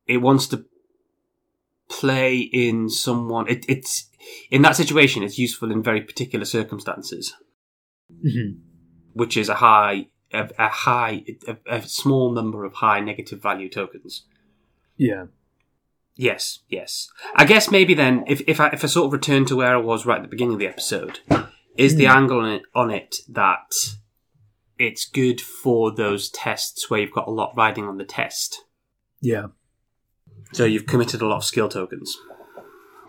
[0.06, 0.64] it wants to
[1.88, 3.48] play in someone.
[3.48, 4.08] It, it's
[4.50, 5.22] in that situation.
[5.22, 7.32] It's useful in very particular circumstances,
[8.24, 8.58] Mhm.
[9.12, 13.68] which is a high, a, a high, a, a small number of high negative value
[13.68, 14.24] tokens.
[14.96, 15.26] Yeah.
[16.20, 17.08] Yes, yes.
[17.34, 19.78] I guess maybe then, if if I if I sort of return to where I
[19.80, 21.20] was right at the beginning of the episode,
[21.78, 22.10] is the Hmm.
[22.18, 23.72] angle on it, on it that
[24.78, 28.64] it's good for those tests where you've got a lot riding on the test.
[29.22, 29.46] Yeah.
[30.52, 32.18] So you've committed a lot of skill tokens.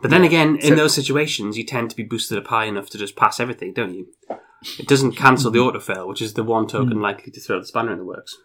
[0.01, 2.89] But then again, in So- those situations, you tend to be boosted up high enough
[2.91, 4.07] to just pass everything, don't you?
[4.79, 7.65] It doesn't cancel the auto fail, which is the one token likely to throw the
[7.65, 8.37] spanner in the works.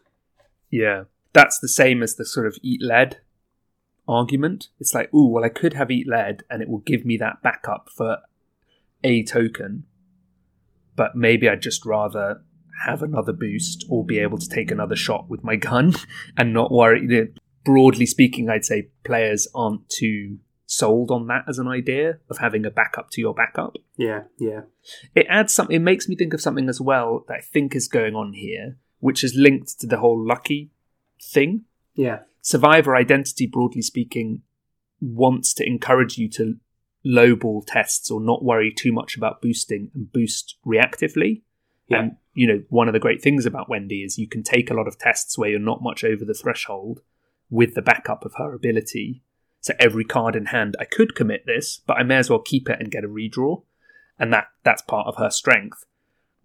[0.70, 1.04] Yeah.
[1.32, 3.20] That's the same as the sort of eat lead
[4.08, 4.68] argument.
[4.78, 7.42] It's like, ooh, well, I could have eat lead and it will give me that
[7.42, 8.18] backup for
[9.04, 9.84] a token,
[10.94, 12.42] but maybe I'd just rather
[12.84, 15.94] have another boost or be able to take another shot with my gun
[16.36, 17.32] and not worry.
[17.64, 22.66] Broadly speaking, I'd say players aren't too sold on that as an idea of having
[22.66, 23.76] a backup to your backup.
[23.96, 24.62] Yeah, yeah.
[25.14, 27.88] It adds something, it makes me think of something as well that I think is
[27.88, 30.70] going on here, which is linked to the whole lucky
[31.22, 31.62] thing.
[31.94, 32.20] Yeah.
[32.46, 34.42] Survivor Identity, broadly speaking,
[35.00, 36.54] wants to encourage you to
[37.04, 41.42] lowball tests or not worry too much about boosting and boost reactively.
[41.88, 41.98] Yeah.
[41.98, 44.74] And, you know, one of the great things about Wendy is you can take a
[44.74, 47.00] lot of tests where you're not much over the threshold
[47.50, 49.24] with the backup of her ability.
[49.60, 52.70] So every card in hand, I could commit this, but I may as well keep
[52.70, 53.64] it and get a redraw.
[54.20, 55.84] And that that's part of her strength.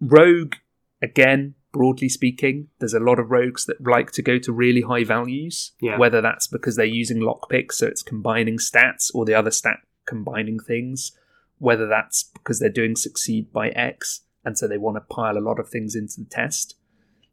[0.00, 0.56] Rogue,
[1.00, 5.04] again, broadly speaking, there's a lot of rogues that like to go to really high
[5.04, 5.72] values.
[5.80, 5.98] Yeah.
[5.98, 10.58] Whether that's because they're using lockpicks, so it's combining stats, or the other stat combining
[10.58, 11.12] things.
[11.58, 15.40] Whether that's because they're doing succeed by X, and so they want to pile a
[15.40, 16.76] lot of things into the test.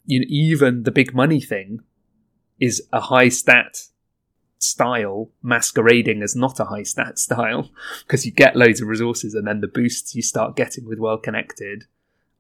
[0.06, 1.80] You know, even the big money thing
[2.60, 3.88] is a high stat
[4.60, 7.70] style masquerading as not a high stat style
[8.06, 11.18] because you get loads of resources and then the boosts you start getting with well
[11.18, 11.86] connected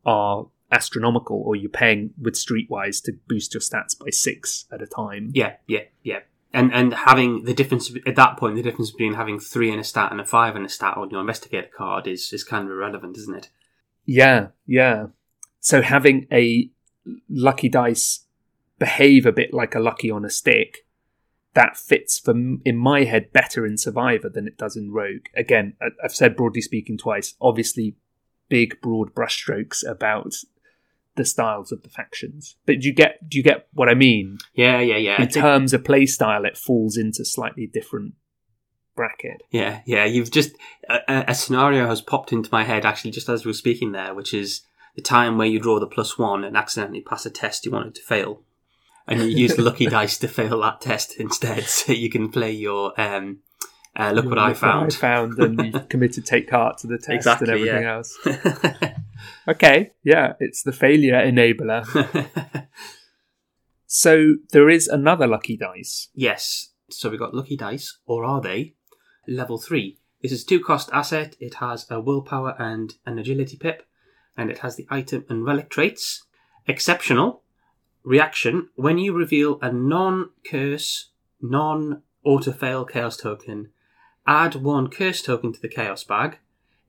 [0.05, 4.87] are astronomical or you're paying with streetwise to boost your stats by six at a
[4.87, 6.19] time Yeah, yeah, yeah.
[6.51, 9.83] And and having the difference at that point, the difference between having three in a
[9.83, 12.71] stat and a five in a stat on your investigator card is is kind of
[12.71, 13.49] irrelevant, isn't it?
[14.09, 15.05] yeah yeah
[15.59, 16.71] so having a
[17.29, 18.25] lucky dice
[18.79, 20.79] behave a bit like a lucky on a stick
[21.53, 22.33] that fits for
[22.65, 26.61] in my head better in survivor than it does in rogue again i've said broadly
[26.61, 27.95] speaking twice obviously
[28.47, 30.33] big broad brushstrokes about
[31.15, 34.37] the styles of the factions but do you get do you get what i mean
[34.53, 35.21] Yeah, yeah, yeah.
[35.21, 38.13] In think- terms of play style it falls into slightly different
[38.95, 40.03] bracket yeah, yeah.
[40.03, 40.51] You've just
[40.89, 44.13] a, a- scenario has popped into my head actually just as we were speaking there,
[44.13, 44.61] which is
[44.95, 47.95] the time where you draw the plus one and accidentally pass a test you wanted
[47.95, 48.41] to fail,
[49.07, 52.51] and you use the lucky dice to fail that test instead, so you can play
[52.51, 53.39] your um.
[53.97, 54.91] Uh, look what I found.
[54.91, 57.95] I found, and you committed take heart to the test Exactly, and everything yeah.
[57.95, 58.17] else.
[59.47, 61.85] Okay, yeah, it's the failure enabler.
[63.91, 66.09] So there is another lucky dice.
[66.13, 66.73] Yes.
[66.91, 68.75] So we've got Lucky Dice, or are they?
[69.27, 69.97] Level 3.
[70.21, 71.35] This is two cost asset.
[71.39, 73.87] It has a willpower and an agility pip,
[74.37, 76.23] and it has the item and relic traits.
[76.67, 77.41] Exceptional.
[78.03, 78.69] Reaction.
[78.75, 81.09] When you reveal a non curse,
[81.41, 83.71] non auto fail chaos token,
[84.27, 86.37] add one curse token to the chaos bag.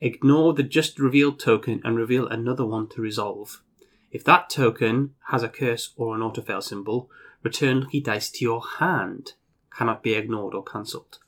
[0.00, 3.62] Ignore the just revealed token and reveal another one to resolve.
[4.10, 7.10] If that token has a curse or an auto fail symbol,
[7.42, 9.34] return lucky dice to your hand.
[9.76, 11.18] Cannot be ignored or cancelled.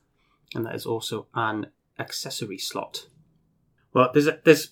[0.54, 1.66] And that is also an
[1.98, 3.06] accessory slot.
[3.92, 4.70] Well, there's a, there's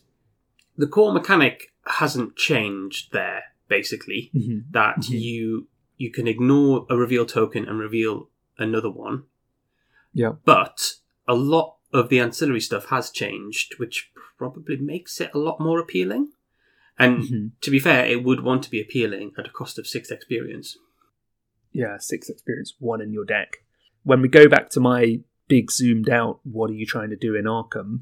[0.77, 3.45] the core mechanic hasn't changed there.
[3.69, 4.31] Basically,
[4.73, 5.21] that Mhm.
[5.21, 9.25] you you can ignore a reveal token and reveal another one,
[10.15, 10.33] Yeah.
[10.45, 10.95] but
[11.29, 15.81] a lot of the ancillary stuff has changed, which probably makes it a lot more
[15.81, 16.33] appealing.
[16.99, 17.51] And Mhm.
[17.63, 20.77] to be fair, it would want to be appealing at a cost of six experience.
[21.73, 23.65] Yeah, six experience, one in your deck.
[24.03, 27.35] When we go back to my big zoomed out, what are you trying to do
[27.35, 28.01] in Arkham?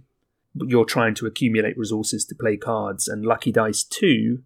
[0.55, 4.43] You're trying to accumulate resources to play cards, and Lucky Dice 2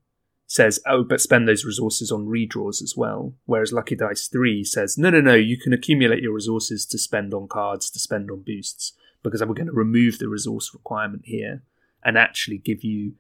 [0.46, 3.35] says, oh, but spend those resources on redraws as well.
[3.46, 7.33] Whereas Lucky Dice 3 says, no, no, no, you can accumulate your resources to spend
[7.33, 11.62] on cards, to spend on boosts, because we're going to remove the resource requirement here
[12.04, 13.14] and actually give you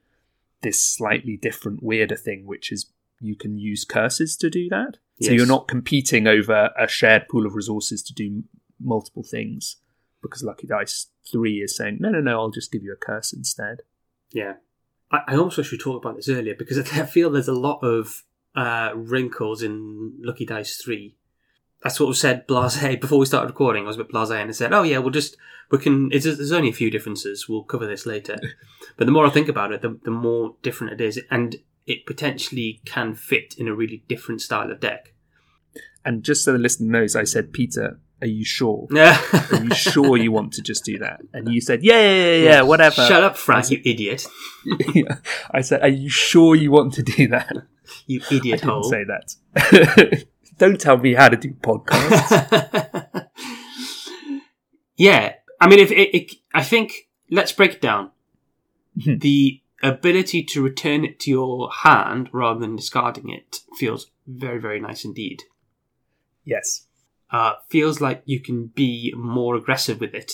[0.62, 2.86] this slightly different, weirder thing, which is
[3.20, 4.98] you can use curses to do that.
[5.20, 8.42] So you're not competing over a shared pool of resources to do
[8.80, 9.76] multiple things
[10.20, 13.32] because Lucky Dice 3 is saying, no, no, no, I'll just give you a curse
[13.32, 13.82] instead.
[14.32, 14.54] Yeah.
[15.12, 18.24] I, I also should talk about this earlier because I feel there's a lot of
[18.54, 21.14] uh, wrinkles in Lucky Dice 3.
[21.84, 23.84] I sort of said blase before we started recording.
[23.84, 25.36] I was a bit blase and I said, "Oh yeah, we'll just
[25.70, 27.48] we can." It's, there's only a few differences.
[27.48, 28.38] We'll cover this later.
[28.96, 32.06] but the more I think about it, the, the more different it is, and it
[32.06, 35.14] potentially can fit in a really different style of deck.
[36.04, 38.86] And just so the listener knows, I said, Peter, are you sure?
[38.94, 39.20] Yeah.
[39.52, 41.20] Are you sure you want to just do that?
[41.34, 43.04] And you said, yeah, yeah, yeah, yeah, whatever.
[43.06, 44.26] Shut up, Frank, you idiot.
[44.94, 45.16] Yeah.
[45.50, 47.52] I said, are you sure you want to do that?
[48.06, 48.84] You I idiot didn't hole.
[48.84, 50.24] say that.
[50.58, 53.26] Don't tell me how to do podcasts.
[54.96, 58.10] yeah, I mean, if it, it, I think let's break it down.
[58.98, 59.20] Mhm.
[59.20, 64.78] the ability to return it to your hand rather than discarding it feels very, very
[64.80, 65.42] nice indeed.
[66.44, 66.86] yes.
[67.32, 70.32] Uh, feels like you can be more aggressive with it,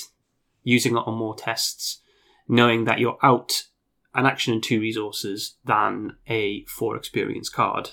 [0.65, 2.01] using it on more tests,
[2.49, 3.65] knowing that you're out
[4.15, 7.91] an action and two resources than a four experience card.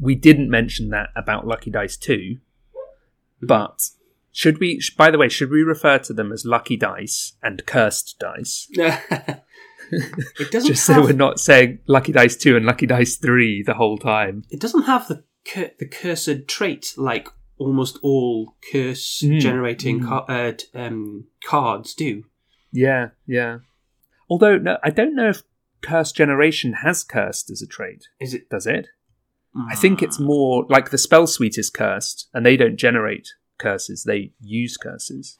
[0.00, 2.38] We didn't mention that about Lucky Dice 2,
[3.40, 3.90] but
[4.32, 4.80] Should we?
[4.96, 8.68] By the way, should we refer to them as lucky dice and cursed dice?
[9.92, 13.74] it doesn't Just so we're not saying lucky dice two and lucky dice three the
[13.74, 14.44] whole time.
[14.50, 17.28] it doesn't have the cur- the cursed trait like
[17.60, 20.24] almost all curse Mm, generating mm.
[20.28, 22.24] uh, um, cards do.
[22.72, 23.58] Yeah, yeah.
[24.28, 25.42] Although no, I don't know if
[25.82, 28.08] cursed generation has cursed as a trait.
[28.20, 28.48] Is it?
[28.48, 28.88] Does it?
[29.68, 34.04] I think it's more like the spell suite is cursed, and they don't generate curses;
[34.04, 35.36] they use curses.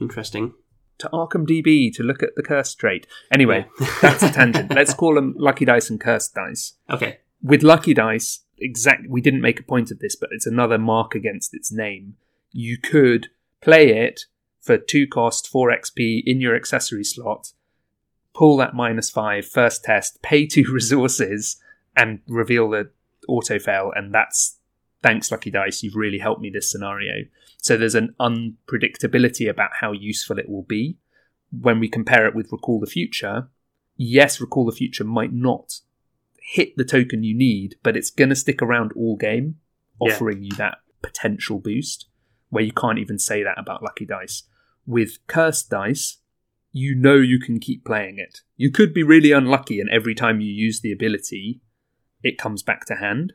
[0.00, 0.54] interesting.
[0.98, 3.08] To Arkham DB to look at the curse trait.
[3.32, 3.66] Anyway,
[4.00, 4.70] that's a tangent.
[4.74, 6.74] Let's call them lucky dice and cursed dice.
[6.88, 7.18] Okay.
[7.42, 9.08] With lucky dice, exact.
[9.08, 12.16] We didn't make a point of this, but it's another mark against its name.
[12.52, 13.28] You could
[13.60, 14.26] play it
[14.60, 17.52] for two cost, four XP in your accessory slot,
[18.34, 21.60] pull that minus five first test, pay two resources,
[21.96, 22.90] and reveal the
[23.28, 23.92] auto fail.
[23.94, 24.58] And that's
[25.02, 25.82] thanks, Lucky Dice.
[25.82, 27.24] You've really helped me this scenario.
[27.58, 30.96] So there's an unpredictability about how useful it will be.
[31.50, 33.48] When we compare it with Recall the Future,
[33.96, 35.80] yes, Recall the Future might not
[36.44, 39.56] hit the token you need, but it's going to stick around all game,
[40.00, 40.12] Yeah.
[40.14, 42.06] offering you that potential boost
[42.50, 44.42] where you can't even say that about Lucky Dice.
[44.86, 46.18] With Cursed Dice,
[46.72, 48.40] you know you can keep playing it.
[48.56, 51.60] You could be really unlucky, and every time you use the ability,
[52.22, 53.34] it comes back to hand.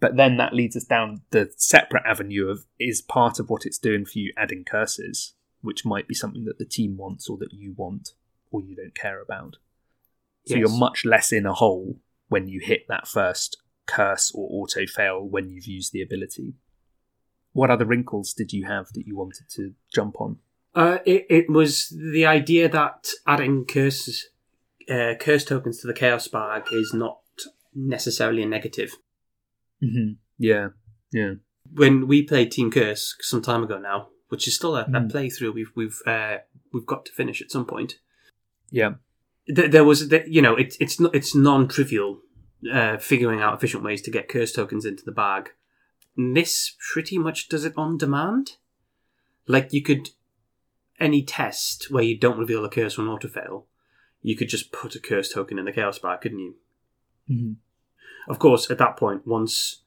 [0.00, 3.78] But then that leads us down the separate avenue of is part of what it's
[3.78, 7.52] doing for you adding curses, which might be something that the team wants or that
[7.52, 8.10] you want
[8.50, 9.56] or you don't care about.
[10.46, 10.60] So Yes.
[10.60, 15.26] you're much less in a hole when you hit that first curse or auto fail
[15.26, 16.54] when you've used the ability.
[17.52, 20.38] What other wrinkles did you have that you wanted to jump on?
[20.74, 24.28] Uh, it, it was the idea that adding curses,
[24.90, 27.18] uh, curse tokens to the chaos bag is not
[27.74, 28.92] necessarily a negative.
[29.82, 30.14] Mm-hmm.
[30.38, 30.68] Yeah,
[31.12, 31.34] yeah.
[31.72, 35.10] When we played Team Curse some time ago now, which is still a, a Mm.
[35.10, 36.38] playthrough we've we've uh,
[36.72, 37.98] we've got to finish at some point.
[38.70, 38.94] Yeah.
[39.54, 42.20] Th- there was, th- you know, it's it's it's non-trivial
[42.72, 45.50] uh, figuring out efficient ways to get curse tokens into the bag.
[46.16, 48.52] And This pretty much does it on demand.
[49.46, 50.10] Like you could
[50.98, 53.66] any test where you don't reveal a curse on auto fail,
[54.22, 56.54] you could just put a curse token in the chaos bag, couldn't you?
[57.30, 57.52] Mm-hmm.
[58.30, 59.82] Of course, at that point, once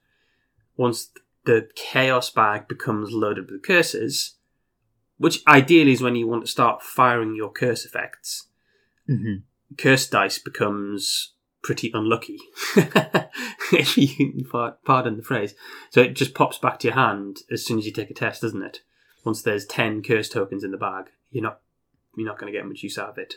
[0.78, 1.10] once
[1.45, 4.36] the chaos bag becomes loaded with curses,
[5.17, 8.45] which ideally is when you want to start firing your curse effects,
[9.10, 9.38] Mm-hmm.
[9.77, 12.39] Curse dice becomes pretty unlucky,
[13.73, 15.55] if you can pardon the phrase.
[15.91, 18.41] So it just pops back to your hand as soon as you take a test,
[18.41, 18.82] doesn't it?
[19.25, 21.60] Once there's ten curse tokens in the bag, you're not
[22.15, 23.36] you're not going to get much use out of it.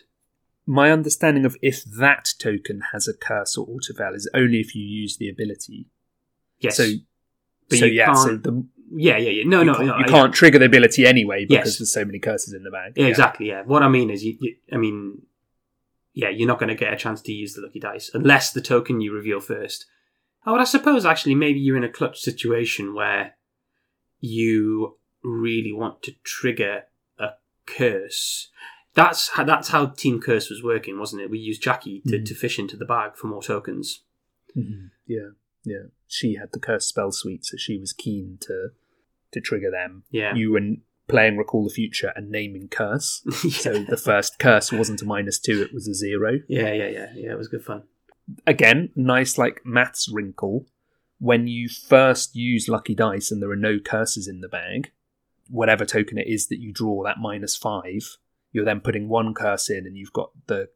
[0.64, 4.82] My understanding of if that token has a curse or autofail is only if you
[4.84, 5.88] use the ability.
[6.60, 6.88] Yes, So,
[7.68, 8.64] But so you yeah, so the,
[8.94, 9.42] yeah, yeah, yeah.
[9.44, 9.98] No, you no, can't, no.
[9.98, 11.78] you can't trigger the ability anyway because Yes.
[11.78, 12.92] there's so many curses in the bag.
[12.94, 13.48] Yeah, exactly.
[13.48, 13.62] Yeah.
[13.62, 15.22] What I mean is, you, you I mean,
[16.14, 18.60] yeah, you're not going to get a chance to use the lucky dice unless the
[18.60, 19.86] token you reveal first.
[20.46, 23.36] Oh, and I suppose actually maybe you're in a clutch situation where
[24.20, 26.84] you really want to trigger
[27.18, 27.30] a
[27.66, 28.48] curse.
[28.94, 31.30] That's how, that's how Team Curse was working, wasn't it?
[31.30, 32.26] We used Jackie to, Mhm.
[32.26, 34.02] to fish into the bag for more tokens.
[34.56, 34.90] Mhm.
[35.06, 35.30] Yeah,
[35.64, 35.84] yeah.
[36.08, 38.72] She had the curse spell suite, so she was keen to
[39.32, 40.04] to trigger them.
[40.10, 40.34] Yeah.
[40.34, 40.60] You were
[41.08, 43.22] playing Recall the Future and naming curse.
[43.44, 43.50] yeah.
[43.50, 46.40] So the first curse wasn't a minus two; it was a zero.
[46.48, 47.32] yeah, yeah, yeah, yeah.
[47.32, 47.84] It was good fun.
[48.46, 50.66] Again, nice like maths wrinkle.
[51.18, 54.90] When you first use lucky dice and there are no curses in the bag,
[55.48, 58.16] whatever token it is that you draw, that minus five,
[58.52, 60.68] you're then putting one curse in, and you've got the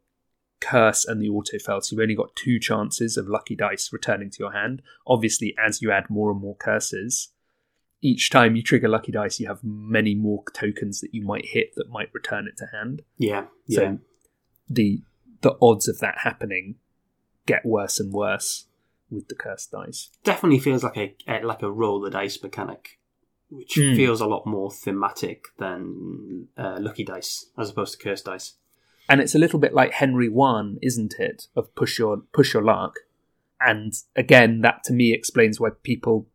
[0.59, 1.81] curse and the auto fail.
[1.81, 4.81] So you've only got two chances of lucky dice returning to your hand.
[5.05, 7.29] Obviously, as you add more and more curses,
[8.01, 11.73] each time you trigger lucky dice, you have many more tokens that you might hit
[11.75, 13.01] that might return it to hand.
[13.17, 13.75] Yeah, yeah.
[13.77, 13.99] So
[14.69, 15.01] the
[15.41, 16.75] the odds of that happening
[17.45, 18.65] get worse and worse
[19.09, 20.09] with the cursed dice.
[20.23, 22.99] definitely feels like a, like a roll the dice mechanic,
[23.49, 23.95] which Hmm.
[23.95, 28.53] feels a lot more thematic than uh, lucky dice as opposed to curse dice.
[29.07, 31.47] And it's a little bit like Henry Wan, isn't it?
[31.55, 32.95] Of push your push your luck.
[33.61, 36.27] And again, that to me explains why people,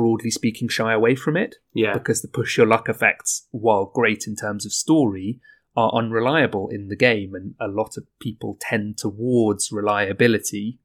[0.00, 1.56] broadly speaking, shy away from it.
[1.74, 5.40] Yeah, because the push your luck effects, while great in terms of story,
[5.76, 10.78] are unreliable in the game, and a lot of people tend towards reliability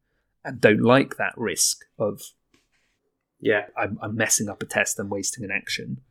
[0.43, 2.22] and don't like that risk of
[3.39, 6.01] yeah, I'm, I'm messing up a test and wasting an action.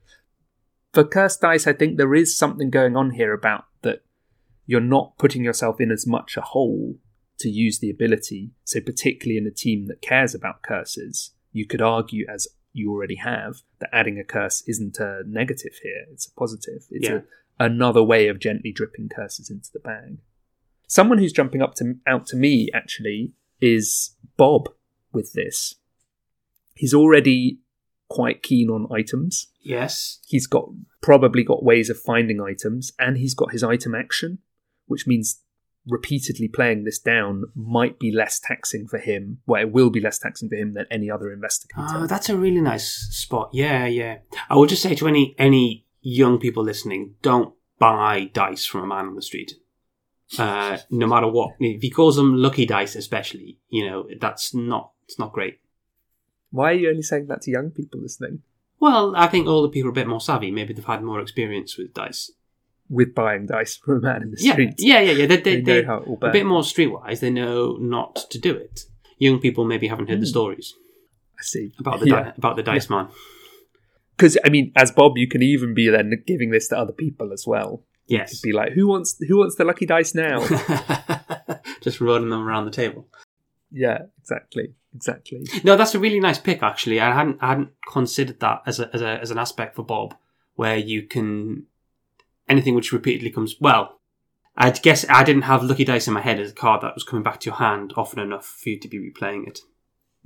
[0.95, 4.03] For Cursed Dice, I think there is something going on here about that
[4.65, 6.97] you're not putting yourself in as much a hole
[7.41, 8.53] to use the ability.
[8.65, 13.15] So, particularly in a team that cares about curses, you could argue, as you already
[13.17, 16.83] have, that adding a curse isn't a negative here, it's a positive.
[16.91, 17.21] It's Yeah.
[17.59, 20.19] a, another way of gently dripping curses into the bag.
[20.87, 24.69] Someone who's jumping up to out to me actually is Bob
[25.13, 25.77] with this.
[26.75, 27.61] He's already
[28.09, 29.47] quite keen on items.
[29.63, 30.19] Yes.
[30.27, 30.69] He's got
[31.01, 34.39] probably got ways of finding items, and he's got his item action,
[34.87, 35.41] which means
[35.87, 39.41] repeatedly playing this down might be less taxing for him.
[39.47, 41.87] Well, it will be less taxing for him than any other investigator.
[41.91, 43.51] Oh, that's a really nice spot.
[43.53, 44.19] Yeah, yeah.
[44.49, 48.87] I will just say to any any young people listening, don't buy dice from a
[48.87, 49.55] man on the street.
[50.39, 54.93] Uh, no matter what, if he calls them lucky dice, especially, you know, that's not
[55.05, 55.61] it's not great.
[56.51, 58.43] Why are you only saying that to young people listening?
[58.81, 60.51] Well, I think older people are a bit more savvy.
[60.51, 62.31] Maybe they've had more experience with dice.
[62.91, 65.27] With buying dice from a man in the Yeah, street, yeah, yeah, yeah.
[65.27, 67.21] They, they, they, know they, how it will a bit more streetwise.
[67.21, 68.83] They know not to do it.
[69.19, 70.31] Young people maybe haven't heard the Hmm.
[70.31, 70.75] stories
[71.39, 72.23] I see about the yeah.
[72.25, 73.09] di- about the dice man.
[74.17, 77.33] Because I mean, as Bob, you can even be then giving this to other people
[77.33, 77.83] as well.
[78.07, 80.41] Yes, Be like, who wants who wants the lucky dice now?
[81.81, 83.09] just rolling them around the table.
[83.73, 85.47] yeah, exactly, exactly.
[85.65, 86.63] No, that's a really nice pick.
[86.63, 89.83] Actually, I hadn't I hadn't considered that as a, as a as an aspect for
[89.85, 90.15] Bob,
[90.55, 91.65] where you can
[92.49, 93.57] anything which repeatedly comes.
[93.61, 94.01] Well,
[94.57, 97.05] I guess I didn't have lucky dice in my head as a card that was
[97.05, 99.61] coming back to your hand often enough for you to be replaying it.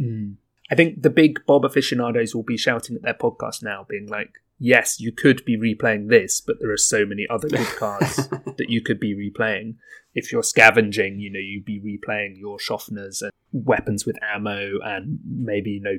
[0.01, 0.37] Mm.
[0.71, 4.35] I think the big Bob aficionados will be shouting at their podcast now, being like,
[4.59, 8.69] "Yes, you could be replaying this, but there are so many other good cards that
[8.69, 9.77] you could be replaying.
[10.15, 15.21] If you're scavenging, you know, you'd be replaying your Schaffners and weapons with ammo, and
[15.25, 15.99] maybe you know,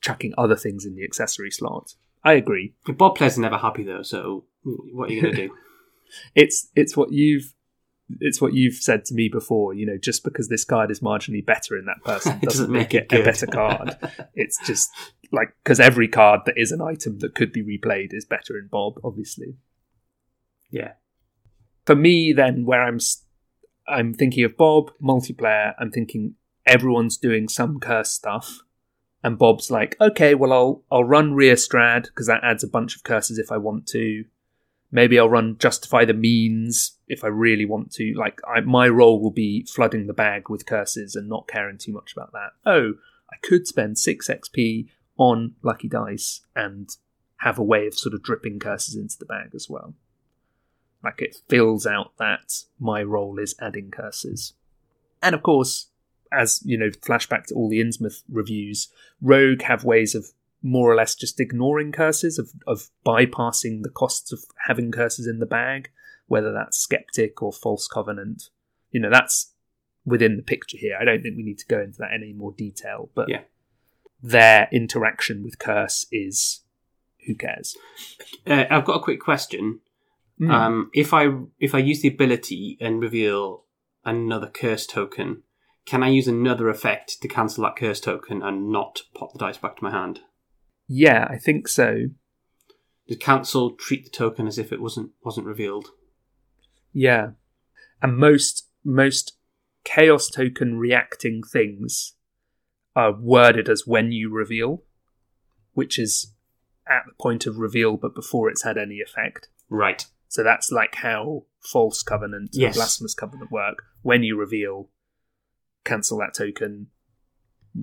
[0.00, 2.74] chucking other things in the accessory slot." I agree.
[2.86, 5.54] Bob Player's are never happy though, so what are you going to do?
[6.34, 7.54] It's it's what you've
[8.20, 9.72] it's what you've said to me before.
[9.72, 12.92] You know, just because this card is marginally better in that person doesn't, doesn't make,
[12.92, 13.96] make it it a better card.
[14.34, 14.90] it's just
[15.32, 18.68] like because every card that is an item that could be replayed is better in
[18.70, 19.56] Bob, obviously.
[20.70, 20.92] yeah,
[21.86, 23.24] For me, then, where I'm s-
[23.88, 26.34] I'm thinking of Bob multiplayer, I'm thinking
[26.66, 28.58] everyone's doing some curse stuff.
[29.24, 32.96] And Bob's like, okay, well, I'll I'll run Rear Strad because that adds a bunch
[32.96, 34.24] of curses if I want to.
[34.94, 38.12] Maybe I'll run Justify the Means if I really want to.
[38.14, 41.92] Like, I, my role will be flooding the bag with curses and not caring too
[41.92, 42.50] much about that.
[42.66, 42.92] Oh,
[43.32, 46.90] I could spend 6 XP on Lucky Dice and
[47.38, 49.94] have a way of sort of dripping curses into the bag as well.
[51.02, 54.52] Like, it fills out that my role is adding curses.
[55.22, 55.88] And of course,
[56.30, 58.88] as you know, flashback to all the Innsmouth reviews,
[59.22, 60.32] Rogue have ways of
[60.62, 65.38] more or less just ignoring curses, of, of bypassing the costs of having curses in
[65.38, 65.90] the bag,
[66.26, 68.44] whether that's skeptic or false covenant.
[68.90, 69.52] You know, that's
[70.04, 70.96] within the picture here.
[71.00, 73.42] I don't think we need to go into that in any more detail, but Yeah.
[74.22, 76.60] their interaction with curse is
[77.26, 77.76] who cares?
[78.46, 79.80] uh, I've got a quick question.
[80.40, 80.50] Mm.
[80.50, 81.28] Um, if I
[81.60, 83.64] if I use the ability and reveal
[84.04, 85.42] another curse token,
[85.84, 89.58] can I use another effect to cancel that curse token and not pop the dice
[89.58, 90.20] back to my hand?
[90.94, 92.06] Yeah, I think so.
[93.08, 95.88] Did council treat the token as if it wasn't wasn't revealed?
[96.92, 97.30] Yeah.
[98.02, 99.36] And most most
[99.84, 102.14] chaos token reacting things
[102.94, 104.82] are worded as when you reveal,
[105.72, 106.32] which is
[106.86, 109.48] at the point of reveal but before it's had any effect.
[109.70, 110.04] Right.
[110.28, 112.68] So that's like how false covenant Yes.
[112.68, 113.84] and blasphemous covenant work.
[114.02, 114.90] When you reveal,
[115.84, 116.88] cancel that token,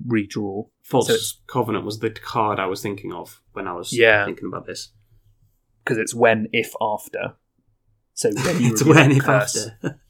[0.06, 0.68] redraw.
[0.82, 4.24] False So it's- Covenant was the card I was thinking of when I was Yeah.
[4.24, 4.92] thinking about this.
[5.84, 7.34] Because it's when, if, after.
[8.14, 9.68] So when you it's when if curse.
[9.68, 10.00] after.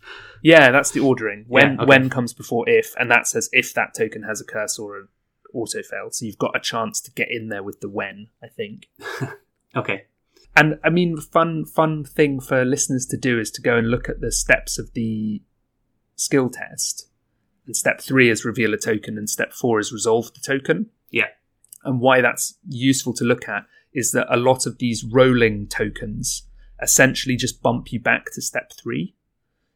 [0.42, 1.44] Yeah, that's the ordering.
[1.48, 1.84] When Yeah, okay.
[1.86, 5.08] when comes before if, and that says if that token has a curse or an
[5.54, 6.10] auto fail.
[6.10, 8.88] So you've got a chance to get in there with the when, I think.
[9.76, 10.04] okay.
[10.56, 14.08] And I mean, fun fun thing for listeners to do is to go and look
[14.08, 15.42] at the steps of the
[16.16, 17.06] skill test.
[17.70, 20.86] And step three is reveal a token, and step four is resolve the token.
[21.12, 21.28] Yeah.
[21.84, 26.48] And why that's useful to look at is that a lot of these rolling tokens
[26.82, 29.14] essentially just bump you back to step three.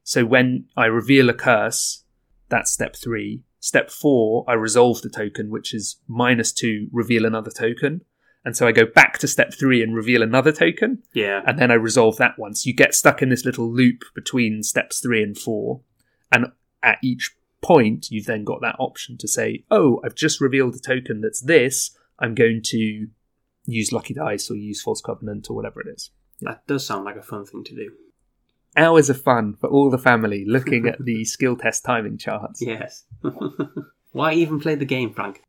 [0.02, 2.02] So when I reveal a curse,
[2.48, 3.44] that's step three.
[3.60, 8.00] Step four, I resolve the token, which is minus two, reveal another token.
[8.44, 11.42] And so I go back to step three and reveal another token, Yeah.
[11.46, 12.56] and then I resolve that one.
[12.56, 15.82] So you get stuck in this little loop between steps three and four.
[16.32, 16.46] And
[16.82, 20.78] at each point, you've then got that option to say, oh, I've just revealed a
[20.78, 21.96] token that's this.
[22.18, 23.08] I'm going to
[23.66, 26.10] use Lucky Dice or use False Covenant or whatever it is.
[26.42, 27.92] That does sound like a fun thing to do.
[28.76, 32.60] Hours of fun for all the family looking at the skill test timing charts.
[32.60, 33.04] Yes.
[34.12, 35.42] Why even play the game, Frank?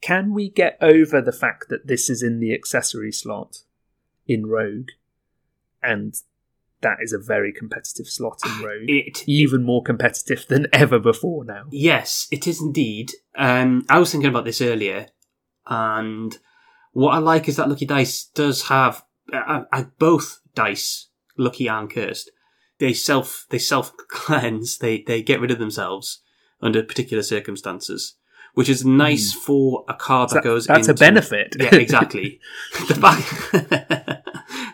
[0.00, 3.58] Can we get over the fact that this is in the accessory slot
[4.26, 4.88] in Rogue,
[5.82, 6.14] and
[6.82, 11.44] that is a very competitive slot in Rogue, It even more competitive than ever before
[11.44, 11.64] now.
[11.70, 13.12] Yes, it is indeed.
[13.36, 15.08] Um, I was thinking about this earlier,
[15.66, 16.36] and
[16.92, 21.88] what I like is that Lucky Dice does have uh, uh, both dice, Lucky and
[21.90, 22.30] Cursed.
[22.78, 24.78] They self they self cleanse.
[24.78, 26.22] They they get rid of themselves
[26.62, 28.14] under particular circumstances,
[28.54, 30.66] which is nice for a card that, That- goes.
[30.66, 31.56] that's a benefit.
[31.58, 32.40] Yeah, exactly.
[32.88, 34.19] the fact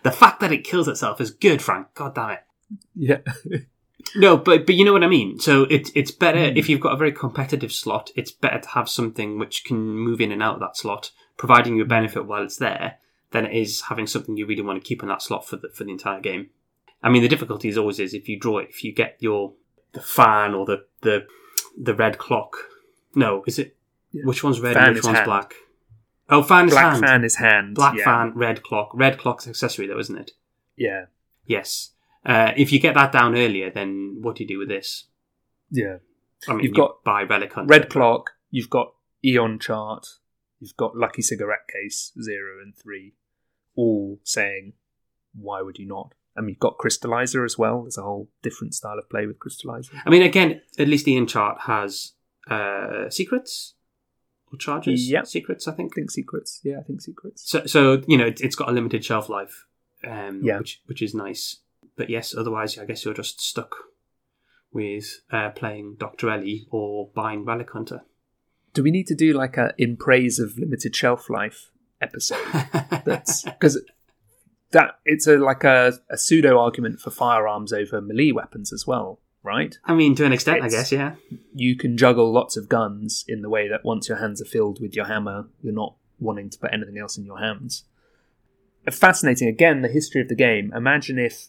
[0.07, 1.89] the fact that it kills itself is good, Frank.
[1.95, 2.41] God damn it.
[2.95, 3.19] Yeah.
[4.15, 5.41] No, but but you know what I mean.
[5.41, 6.57] So it's it's better Hmm.
[6.57, 8.11] if you've got a very competitive slot.
[8.15, 11.75] It's better to have something which can move in and out of that slot, providing
[11.77, 12.99] you a benefit while it's there,
[13.33, 15.71] than it is having something you really want to keep in that slot for the
[15.71, 16.51] for the entire game.
[17.03, 19.55] I mean, the difficulty is always is if you draw it, if you get your
[19.93, 21.27] the fan or the the
[21.77, 22.57] the red clock.
[23.17, 23.77] No, is it?
[24.13, 24.23] Yeah.
[24.25, 25.27] Which one's red Fan and which one's hand.
[25.27, 25.55] black?
[26.29, 27.05] Oh, fan is Black hand.
[27.05, 27.75] fan is hand.
[27.75, 28.05] Black yeah.
[28.05, 28.91] fan, red clock.
[28.95, 30.33] Red clock's accessory though, isn't it?
[30.77, 31.07] Yeah.
[31.47, 31.93] Yes.
[32.25, 35.05] Uh, if you get that down earlier, then what do you do with this?
[35.71, 35.99] Yeah.
[36.49, 37.69] I mean, You've you got buy relic hunter.
[37.69, 38.93] Red clock, you've got
[39.25, 40.07] Eon chart,
[40.61, 43.15] you've got Lucky Cigarette Case, zero and three,
[43.77, 44.73] all saying,
[45.35, 46.15] why would you not?
[46.35, 47.83] And you've got Crystallizer as well.
[47.83, 49.91] There's a whole different style of play with Crystallizer.
[50.05, 52.13] I mean, again, at least the Eon chart has
[52.51, 53.75] uh, secrets
[54.53, 55.11] or charges.
[55.11, 55.27] Yep.
[55.27, 55.67] secrets.
[55.69, 55.95] I I think.
[55.95, 56.61] think secrets.
[56.65, 57.49] Yeah, I think secrets.
[57.51, 59.67] So, so you know, it, it's got a limited shelf life,
[60.07, 60.59] um, Yeah.
[60.59, 61.57] which which is nice.
[61.97, 63.75] But yes, otherwise, I guess you're just stuck
[64.73, 68.03] with uh, playing Doctor Elli or buying Relic Hunter.
[68.75, 71.71] Do we need to do like a in praise of limited shelf life
[72.01, 72.45] episode?
[73.07, 73.83] That's because
[74.73, 79.19] that it's a like a, a pseudo argument for firearms over melee weapons as well,
[79.47, 79.79] right?
[79.85, 80.91] I mean, to an extent, I guess.
[80.93, 81.15] Yeah.
[81.55, 84.81] you can juggle lots of guns in the way that once your hands are filled
[84.81, 87.85] with your hammer, you're not wanting to put anything else in your hands.
[88.91, 90.73] Fascinating, again, the history of the game.
[90.75, 91.47] Imagine if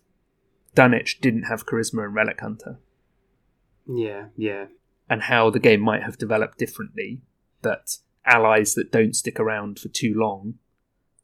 [0.76, 2.78] Dunwich didn't have Charisma and Relic Hunter,
[3.88, 4.28] Yeah.
[4.36, 4.66] Yeah.
[5.10, 7.22] and how the game might have developed differently.
[7.62, 10.56] That allies that don't stick around for too long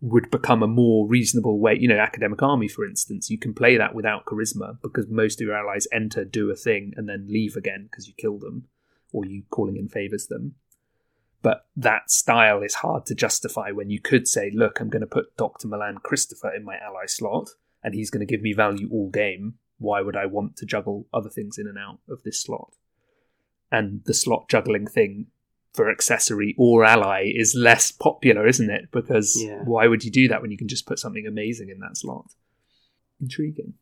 [0.03, 1.77] would become a more reasonable way.
[1.79, 5.47] You know, Academic Army, for instance, you can play that without Charisma because most of
[5.47, 8.67] your allies enter, do a thing, and then leave again because you kill them
[9.13, 10.55] or you calling in favors them.
[11.41, 15.07] But that style is hard to justify when you could say, look, I'm going to
[15.07, 15.69] put Dr.
[15.69, 17.51] Milan Christopher in my ally slot
[17.81, 19.53] and he's going to give me value all game.
[19.77, 22.73] Why would I want to juggle other things in and out of this slot?
[23.71, 25.27] And the slot juggling thing
[25.73, 28.89] for accessory or ally is less popular, isn't it?
[28.91, 29.63] Because Yeah.
[29.63, 32.27] why would you do that when you can just put something amazing in that slot?
[33.21, 33.73] Intriguing.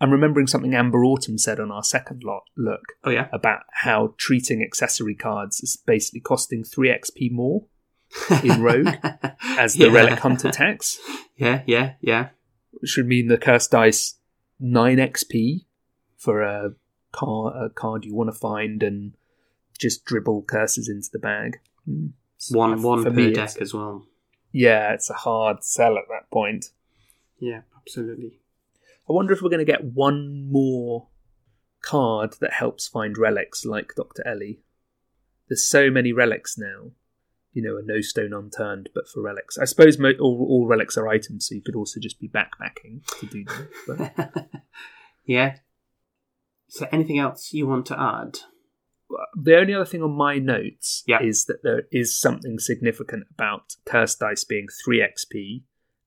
[0.00, 3.28] I'm remembering something Amber Autumn said on our second lot look Oh yeah.
[3.32, 7.66] about how treating accessory cards is basically costing 3 XP more
[8.42, 8.88] in Rogue
[9.56, 9.92] as the Yeah.
[9.92, 10.98] Relic Hunter tax,
[11.36, 11.62] Yeah.
[11.66, 11.94] Yeah.
[12.00, 12.30] Yeah.
[12.72, 14.16] which would mean the Cursed Dice
[14.58, 15.64] 9 XP
[16.16, 16.74] for a,
[17.12, 19.12] car, a card you want to find and
[19.82, 21.58] just dribble curses into the bag.
[21.84, 22.08] Hmm.
[22.50, 24.06] One one per me, deck as well.
[24.50, 26.66] Yeah, it's a hard sell at that point.
[27.38, 27.62] Yeah.
[27.82, 28.38] Absolutely.
[29.08, 31.08] I wonder if we're going to get one more
[31.82, 34.26] card that helps find relics like Dr.
[34.26, 34.60] Elli.
[35.48, 36.92] There's so many relics now.
[37.52, 39.58] You know, a no stone unturned, but for relics.
[39.58, 43.04] I suppose mo- all, all relics are items, so you could also just be backpacking
[43.20, 43.44] to do.
[43.86, 44.14] But
[45.26, 45.56] yeah.
[46.68, 48.38] Is there anything else you want to add?
[49.36, 51.22] The only other thing on my notes Yeah.
[51.22, 55.62] is that there is something significant about cursed dice being 3 XP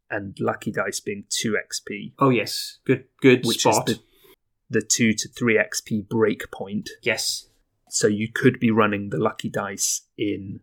[0.09, 3.89] and lucky dice being 2 XP, Oh yes, good good which spot.
[3.89, 6.89] is the, the 2 to 3 XP break point.
[7.01, 7.47] Yes.
[7.89, 10.59] So you could be running the lucky dice in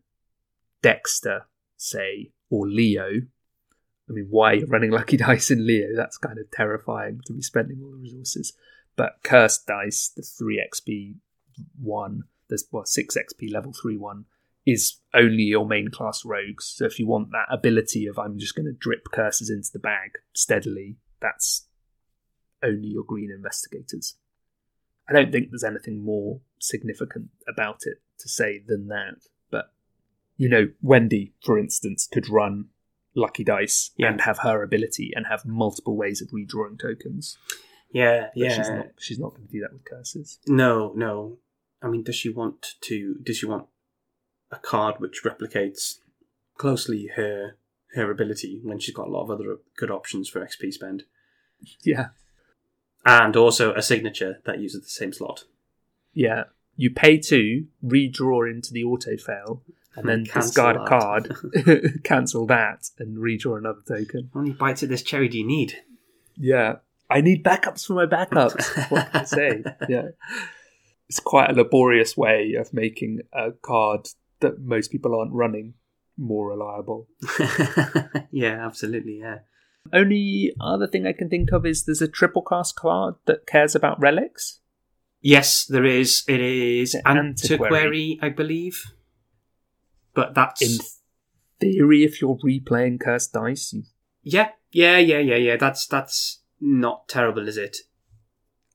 [0.83, 3.23] Dexter, say, or Leo.
[4.09, 5.89] I mean, why you're running lucky dice in Leo?
[5.97, 8.53] That's kind of terrifying to be spending all the resources.
[8.97, 11.17] But cursed dice, the three XP
[11.81, 14.25] one, there's well six XP level three one
[14.65, 16.67] is only your main class rogues.
[16.77, 19.81] So if you want that ability of I'm just going to drip curses into the
[19.81, 21.67] bag steadily, that's
[22.63, 24.15] only your green investigators.
[25.09, 29.17] I don't think there's anything more significant about it to say than that.
[29.51, 29.73] But
[30.37, 32.67] you know, Wendy, for instance, could run
[33.15, 34.11] lucky dice Yeah.
[34.11, 37.37] and have her ability and have multiple ways of redrawing tokens.
[37.93, 38.57] Yeah, But yeah.
[38.57, 40.39] she's not she's not going to do that with curses.
[40.47, 41.39] No, no.
[41.83, 43.17] I mean, does she want to?
[43.23, 43.67] Does she want
[44.51, 45.99] a card which replicates
[46.57, 47.57] closely her
[47.95, 51.05] her ability when she's got a lot of other good options for XP spend,
[51.83, 52.09] Yeah,
[53.05, 55.45] and also a signature that uses the same slot?
[56.13, 56.45] yeah.
[56.75, 59.63] You pay two, redraw into the auto fail,
[59.95, 61.37] and then discard a card,
[62.03, 64.31] cancel that, and redraw another token.
[64.33, 65.75] How many bites of this cherry do you need?
[66.35, 66.77] Yeah.
[67.11, 68.91] I need backups for my backups.
[68.91, 69.65] what can I say?
[69.87, 70.09] Yeah.
[71.09, 74.09] It's quite a laborious way of making a card
[74.41, 75.75] that most people aren't running
[76.17, 77.09] more reliable.
[78.31, 79.19] yeah, absolutely.
[79.21, 79.39] Yeah.
[79.93, 83.75] Only other thing I can think of is there's a triple cast card that cares
[83.75, 84.61] about relics.
[85.21, 86.25] Yes, there is.
[86.29, 88.19] It is antiquary, Antiquary.
[88.23, 88.93] I believe.
[90.15, 90.79] But that's In
[91.61, 93.85] theory, if you're replaying cursed dice, you,
[94.23, 95.57] yeah, yeah, yeah, yeah, yeah.
[95.57, 97.79] That's that's not terrible, is it?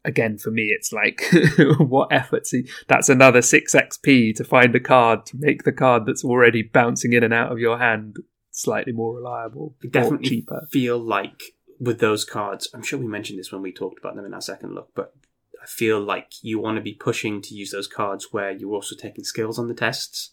[0.07, 1.21] Again for me, it's like
[1.77, 2.47] what effort?
[2.47, 6.63] See, that's another six XP to find a card to make the card that's already
[6.63, 8.17] bouncing in and out of your hand
[8.49, 10.65] slightly more reliable, I definitely cheaper.
[10.71, 11.43] feel like
[11.79, 14.41] with those cards, I'm sure we mentioned this when we talked about them in our
[14.41, 15.13] second look, but
[15.61, 18.95] I feel like you want to be pushing to use those cards where you're also
[18.95, 20.31] taking skills on the tests.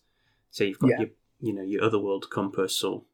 [0.50, 1.00] So you've got Yeah.
[1.00, 1.08] your,
[1.40, 3.04] you know, your otherworld compass or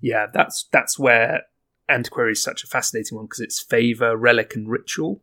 [0.00, 1.42] Yeah, that's that's where
[1.88, 5.22] Antiquary is such a fascinating one because it's favor, relic, and ritual.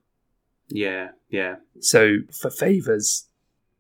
[0.72, 3.28] Yeah, yeah, So for favors,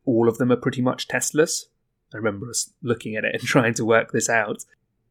[0.05, 1.67] all of them are pretty much testless.
[2.13, 4.65] I remember us looking at it and trying to work this out.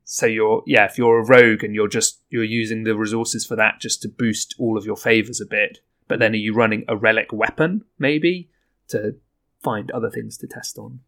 [0.04, 3.56] So you're yeah, if you're a rogue and you're just you're using the resources for
[3.56, 5.78] that just to boost all of your favors a bit,
[6.08, 8.50] but then are you running a relic weapon maybe
[8.88, 9.16] to
[9.62, 11.00] find other things to test on?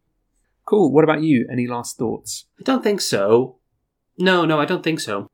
[0.65, 0.91] Cool.
[0.91, 1.45] What about you?
[1.51, 2.45] Any last thoughts?
[2.59, 3.57] I don't think so.
[4.17, 5.29] No, no, I don't think so.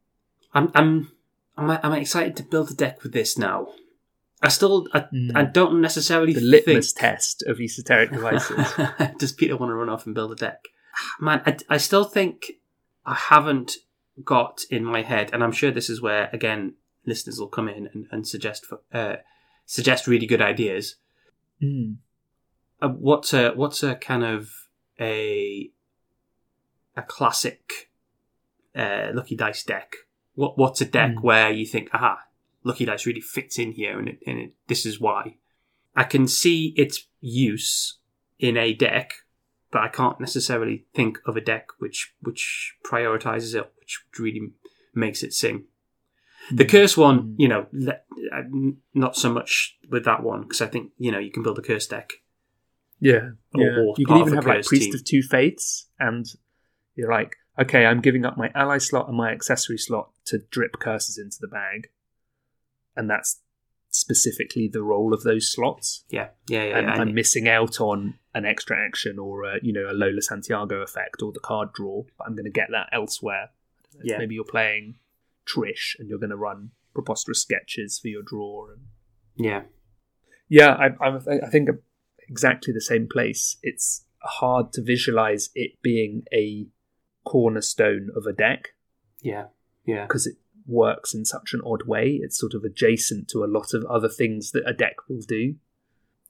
[0.54, 1.12] I'm, I'm,
[1.56, 3.68] I'm, I'm excited to build a deck with this now.
[4.42, 5.36] I still, I, Mm.
[5.36, 8.68] I don't necessarily The litmus think, test of esoteric devices.
[9.18, 10.66] Does Peter want to run off and build a deck?
[11.20, 12.54] Man, I, I still think
[13.06, 13.74] I haven't
[14.24, 16.76] got in my head, and I'm sure this is where again
[17.06, 19.18] listeners will come in and, and suggest for, uh,
[19.66, 20.96] suggest really good ideas.
[21.62, 21.98] Mm.
[22.82, 24.50] Uh, what's a what's a kind of
[25.00, 25.70] a
[26.96, 27.90] a classic
[28.76, 29.96] uh, lucky dice deck?
[30.36, 31.22] What what's a deck Hmm.
[31.22, 32.20] where you think, aha,
[32.70, 35.36] lucky dice really fits in here, and, it, and it, this is why.
[35.95, 37.97] I can see its use
[38.38, 39.13] in a deck,
[39.72, 44.51] but I can't necessarily think of a deck which which prioritizes it, which really
[44.93, 45.65] makes it sing.
[46.51, 48.41] The curse one, you know, uh,
[48.93, 51.61] not so much with that one because I think you know you can build a
[51.61, 52.13] curse deck.
[53.01, 53.78] Yeah, Or- yeah.
[53.80, 54.95] or you can even have like priest team.
[54.95, 56.26] of two faiths, and
[56.95, 60.80] you're like, okay, I'm giving up my ally slot and my accessory slot to drip
[60.80, 61.89] curses into the bag,
[63.00, 63.41] and that's
[63.89, 66.04] specifically the role of those slots.
[66.10, 66.78] Yeah, yeah, yeah.
[66.78, 66.93] and yeah.
[66.95, 71.24] I'm missing out on an extra action or a, you know a Lola Santiago effect
[71.24, 73.50] or the card draw, but I'm going to get that elsewhere.
[73.50, 74.18] I don't know, Yeah.
[74.20, 74.95] Maybe you're playing
[75.47, 78.82] Trish and you're going to run preposterous sketches for your draw and
[79.36, 79.62] yeah,
[80.50, 81.70] yeah, I, I'm, I think
[82.28, 83.56] exactly the same place.
[83.64, 86.68] It's hard to visualize it being a
[87.24, 88.70] cornerstone of a deck
[89.22, 89.45] yeah,
[89.86, 90.06] yeah.
[90.06, 90.36] because it
[90.70, 92.20] works in such an odd way.
[92.22, 95.55] It's sort of adjacent to a lot of other things that a deck will do.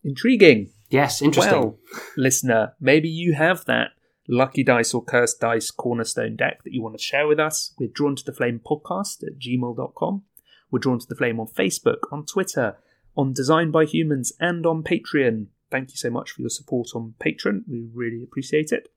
[0.03, 0.71] Intriguing.
[0.89, 1.53] Yes, interesting.
[1.53, 1.77] Well,
[2.17, 3.91] listener, maybe you have that
[4.27, 7.73] lucky dice or cursed dice cornerstone deck that you want to share with us.
[7.77, 10.23] We're drawn to the flame podcast at gmail.com.
[10.71, 12.77] We're drawn to the flame on Facebook, on Twitter,
[13.17, 15.47] on Design by Humans, and on Patreon.
[15.71, 17.63] Thank you so much for your support on Patreon.
[17.67, 18.89] We really appreciate it.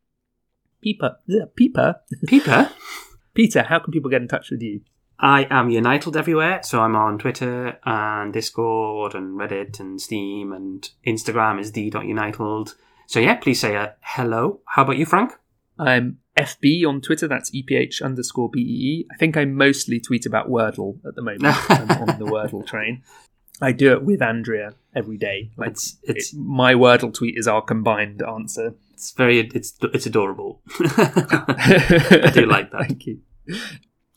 [0.83, 2.71] Peeper, yeah, Peeper, Peter,
[3.35, 4.81] Peter, how can people get in touch with you?
[5.25, 10.89] I am United everywhere, so I'm on Twitter and Discord and Reddit and Steam and
[11.07, 12.73] Instagram is the.united.
[13.07, 14.61] So yeah, please say a hello.
[14.67, 15.33] How about you, Frank?
[15.79, 17.29] I'm FB on Twitter.
[17.29, 19.07] That's EPH underscore BEE.
[19.13, 21.55] I think I mostly tweet about Wordle at the moment.
[21.71, 23.03] I'm um, on the Wordle train.
[23.61, 25.53] I do it with Andrea every day.
[25.57, 28.75] Like It's it's it- my Wordle tweet is our combined answer.
[28.93, 30.63] it's very it's it's adorable.
[30.81, 32.87] I do like that.
[32.89, 33.21] Thank you.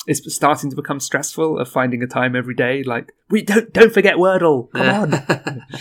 [0.08, 2.84] It's starting to become stressful of finding a time every day.
[2.84, 4.72] Like we don't don't forget Wordle.
[4.72, 5.66] Come on.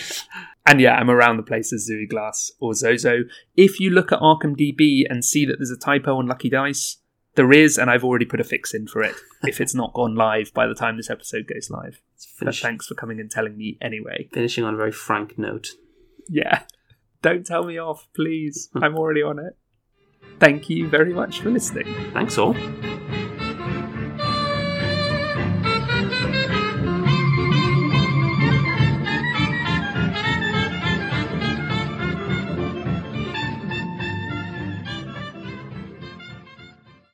[0.66, 3.24] And yeah, I'm around the place as Zooey Glass or Zozo.
[3.56, 6.98] If you look at Arkham DB and see that there's a typo on Lucky Dice,
[7.34, 9.14] there is, and I've already put a fix in for it.
[9.44, 12.00] if it's not gone live by the time this episode goes live.
[12.40, 14.28] But thanks for coming and telling me anyway.
[14.32, 15.68] finishing on a very frank note.
[16.28, 16.62] Yeah.
[17.22, 18.70] Don't tell me off, please.
[18.74, 19.56] I'm already on it.
[20.40, 21.86] Thank you very much for listening.
[22.12, 22.54] Thanks all.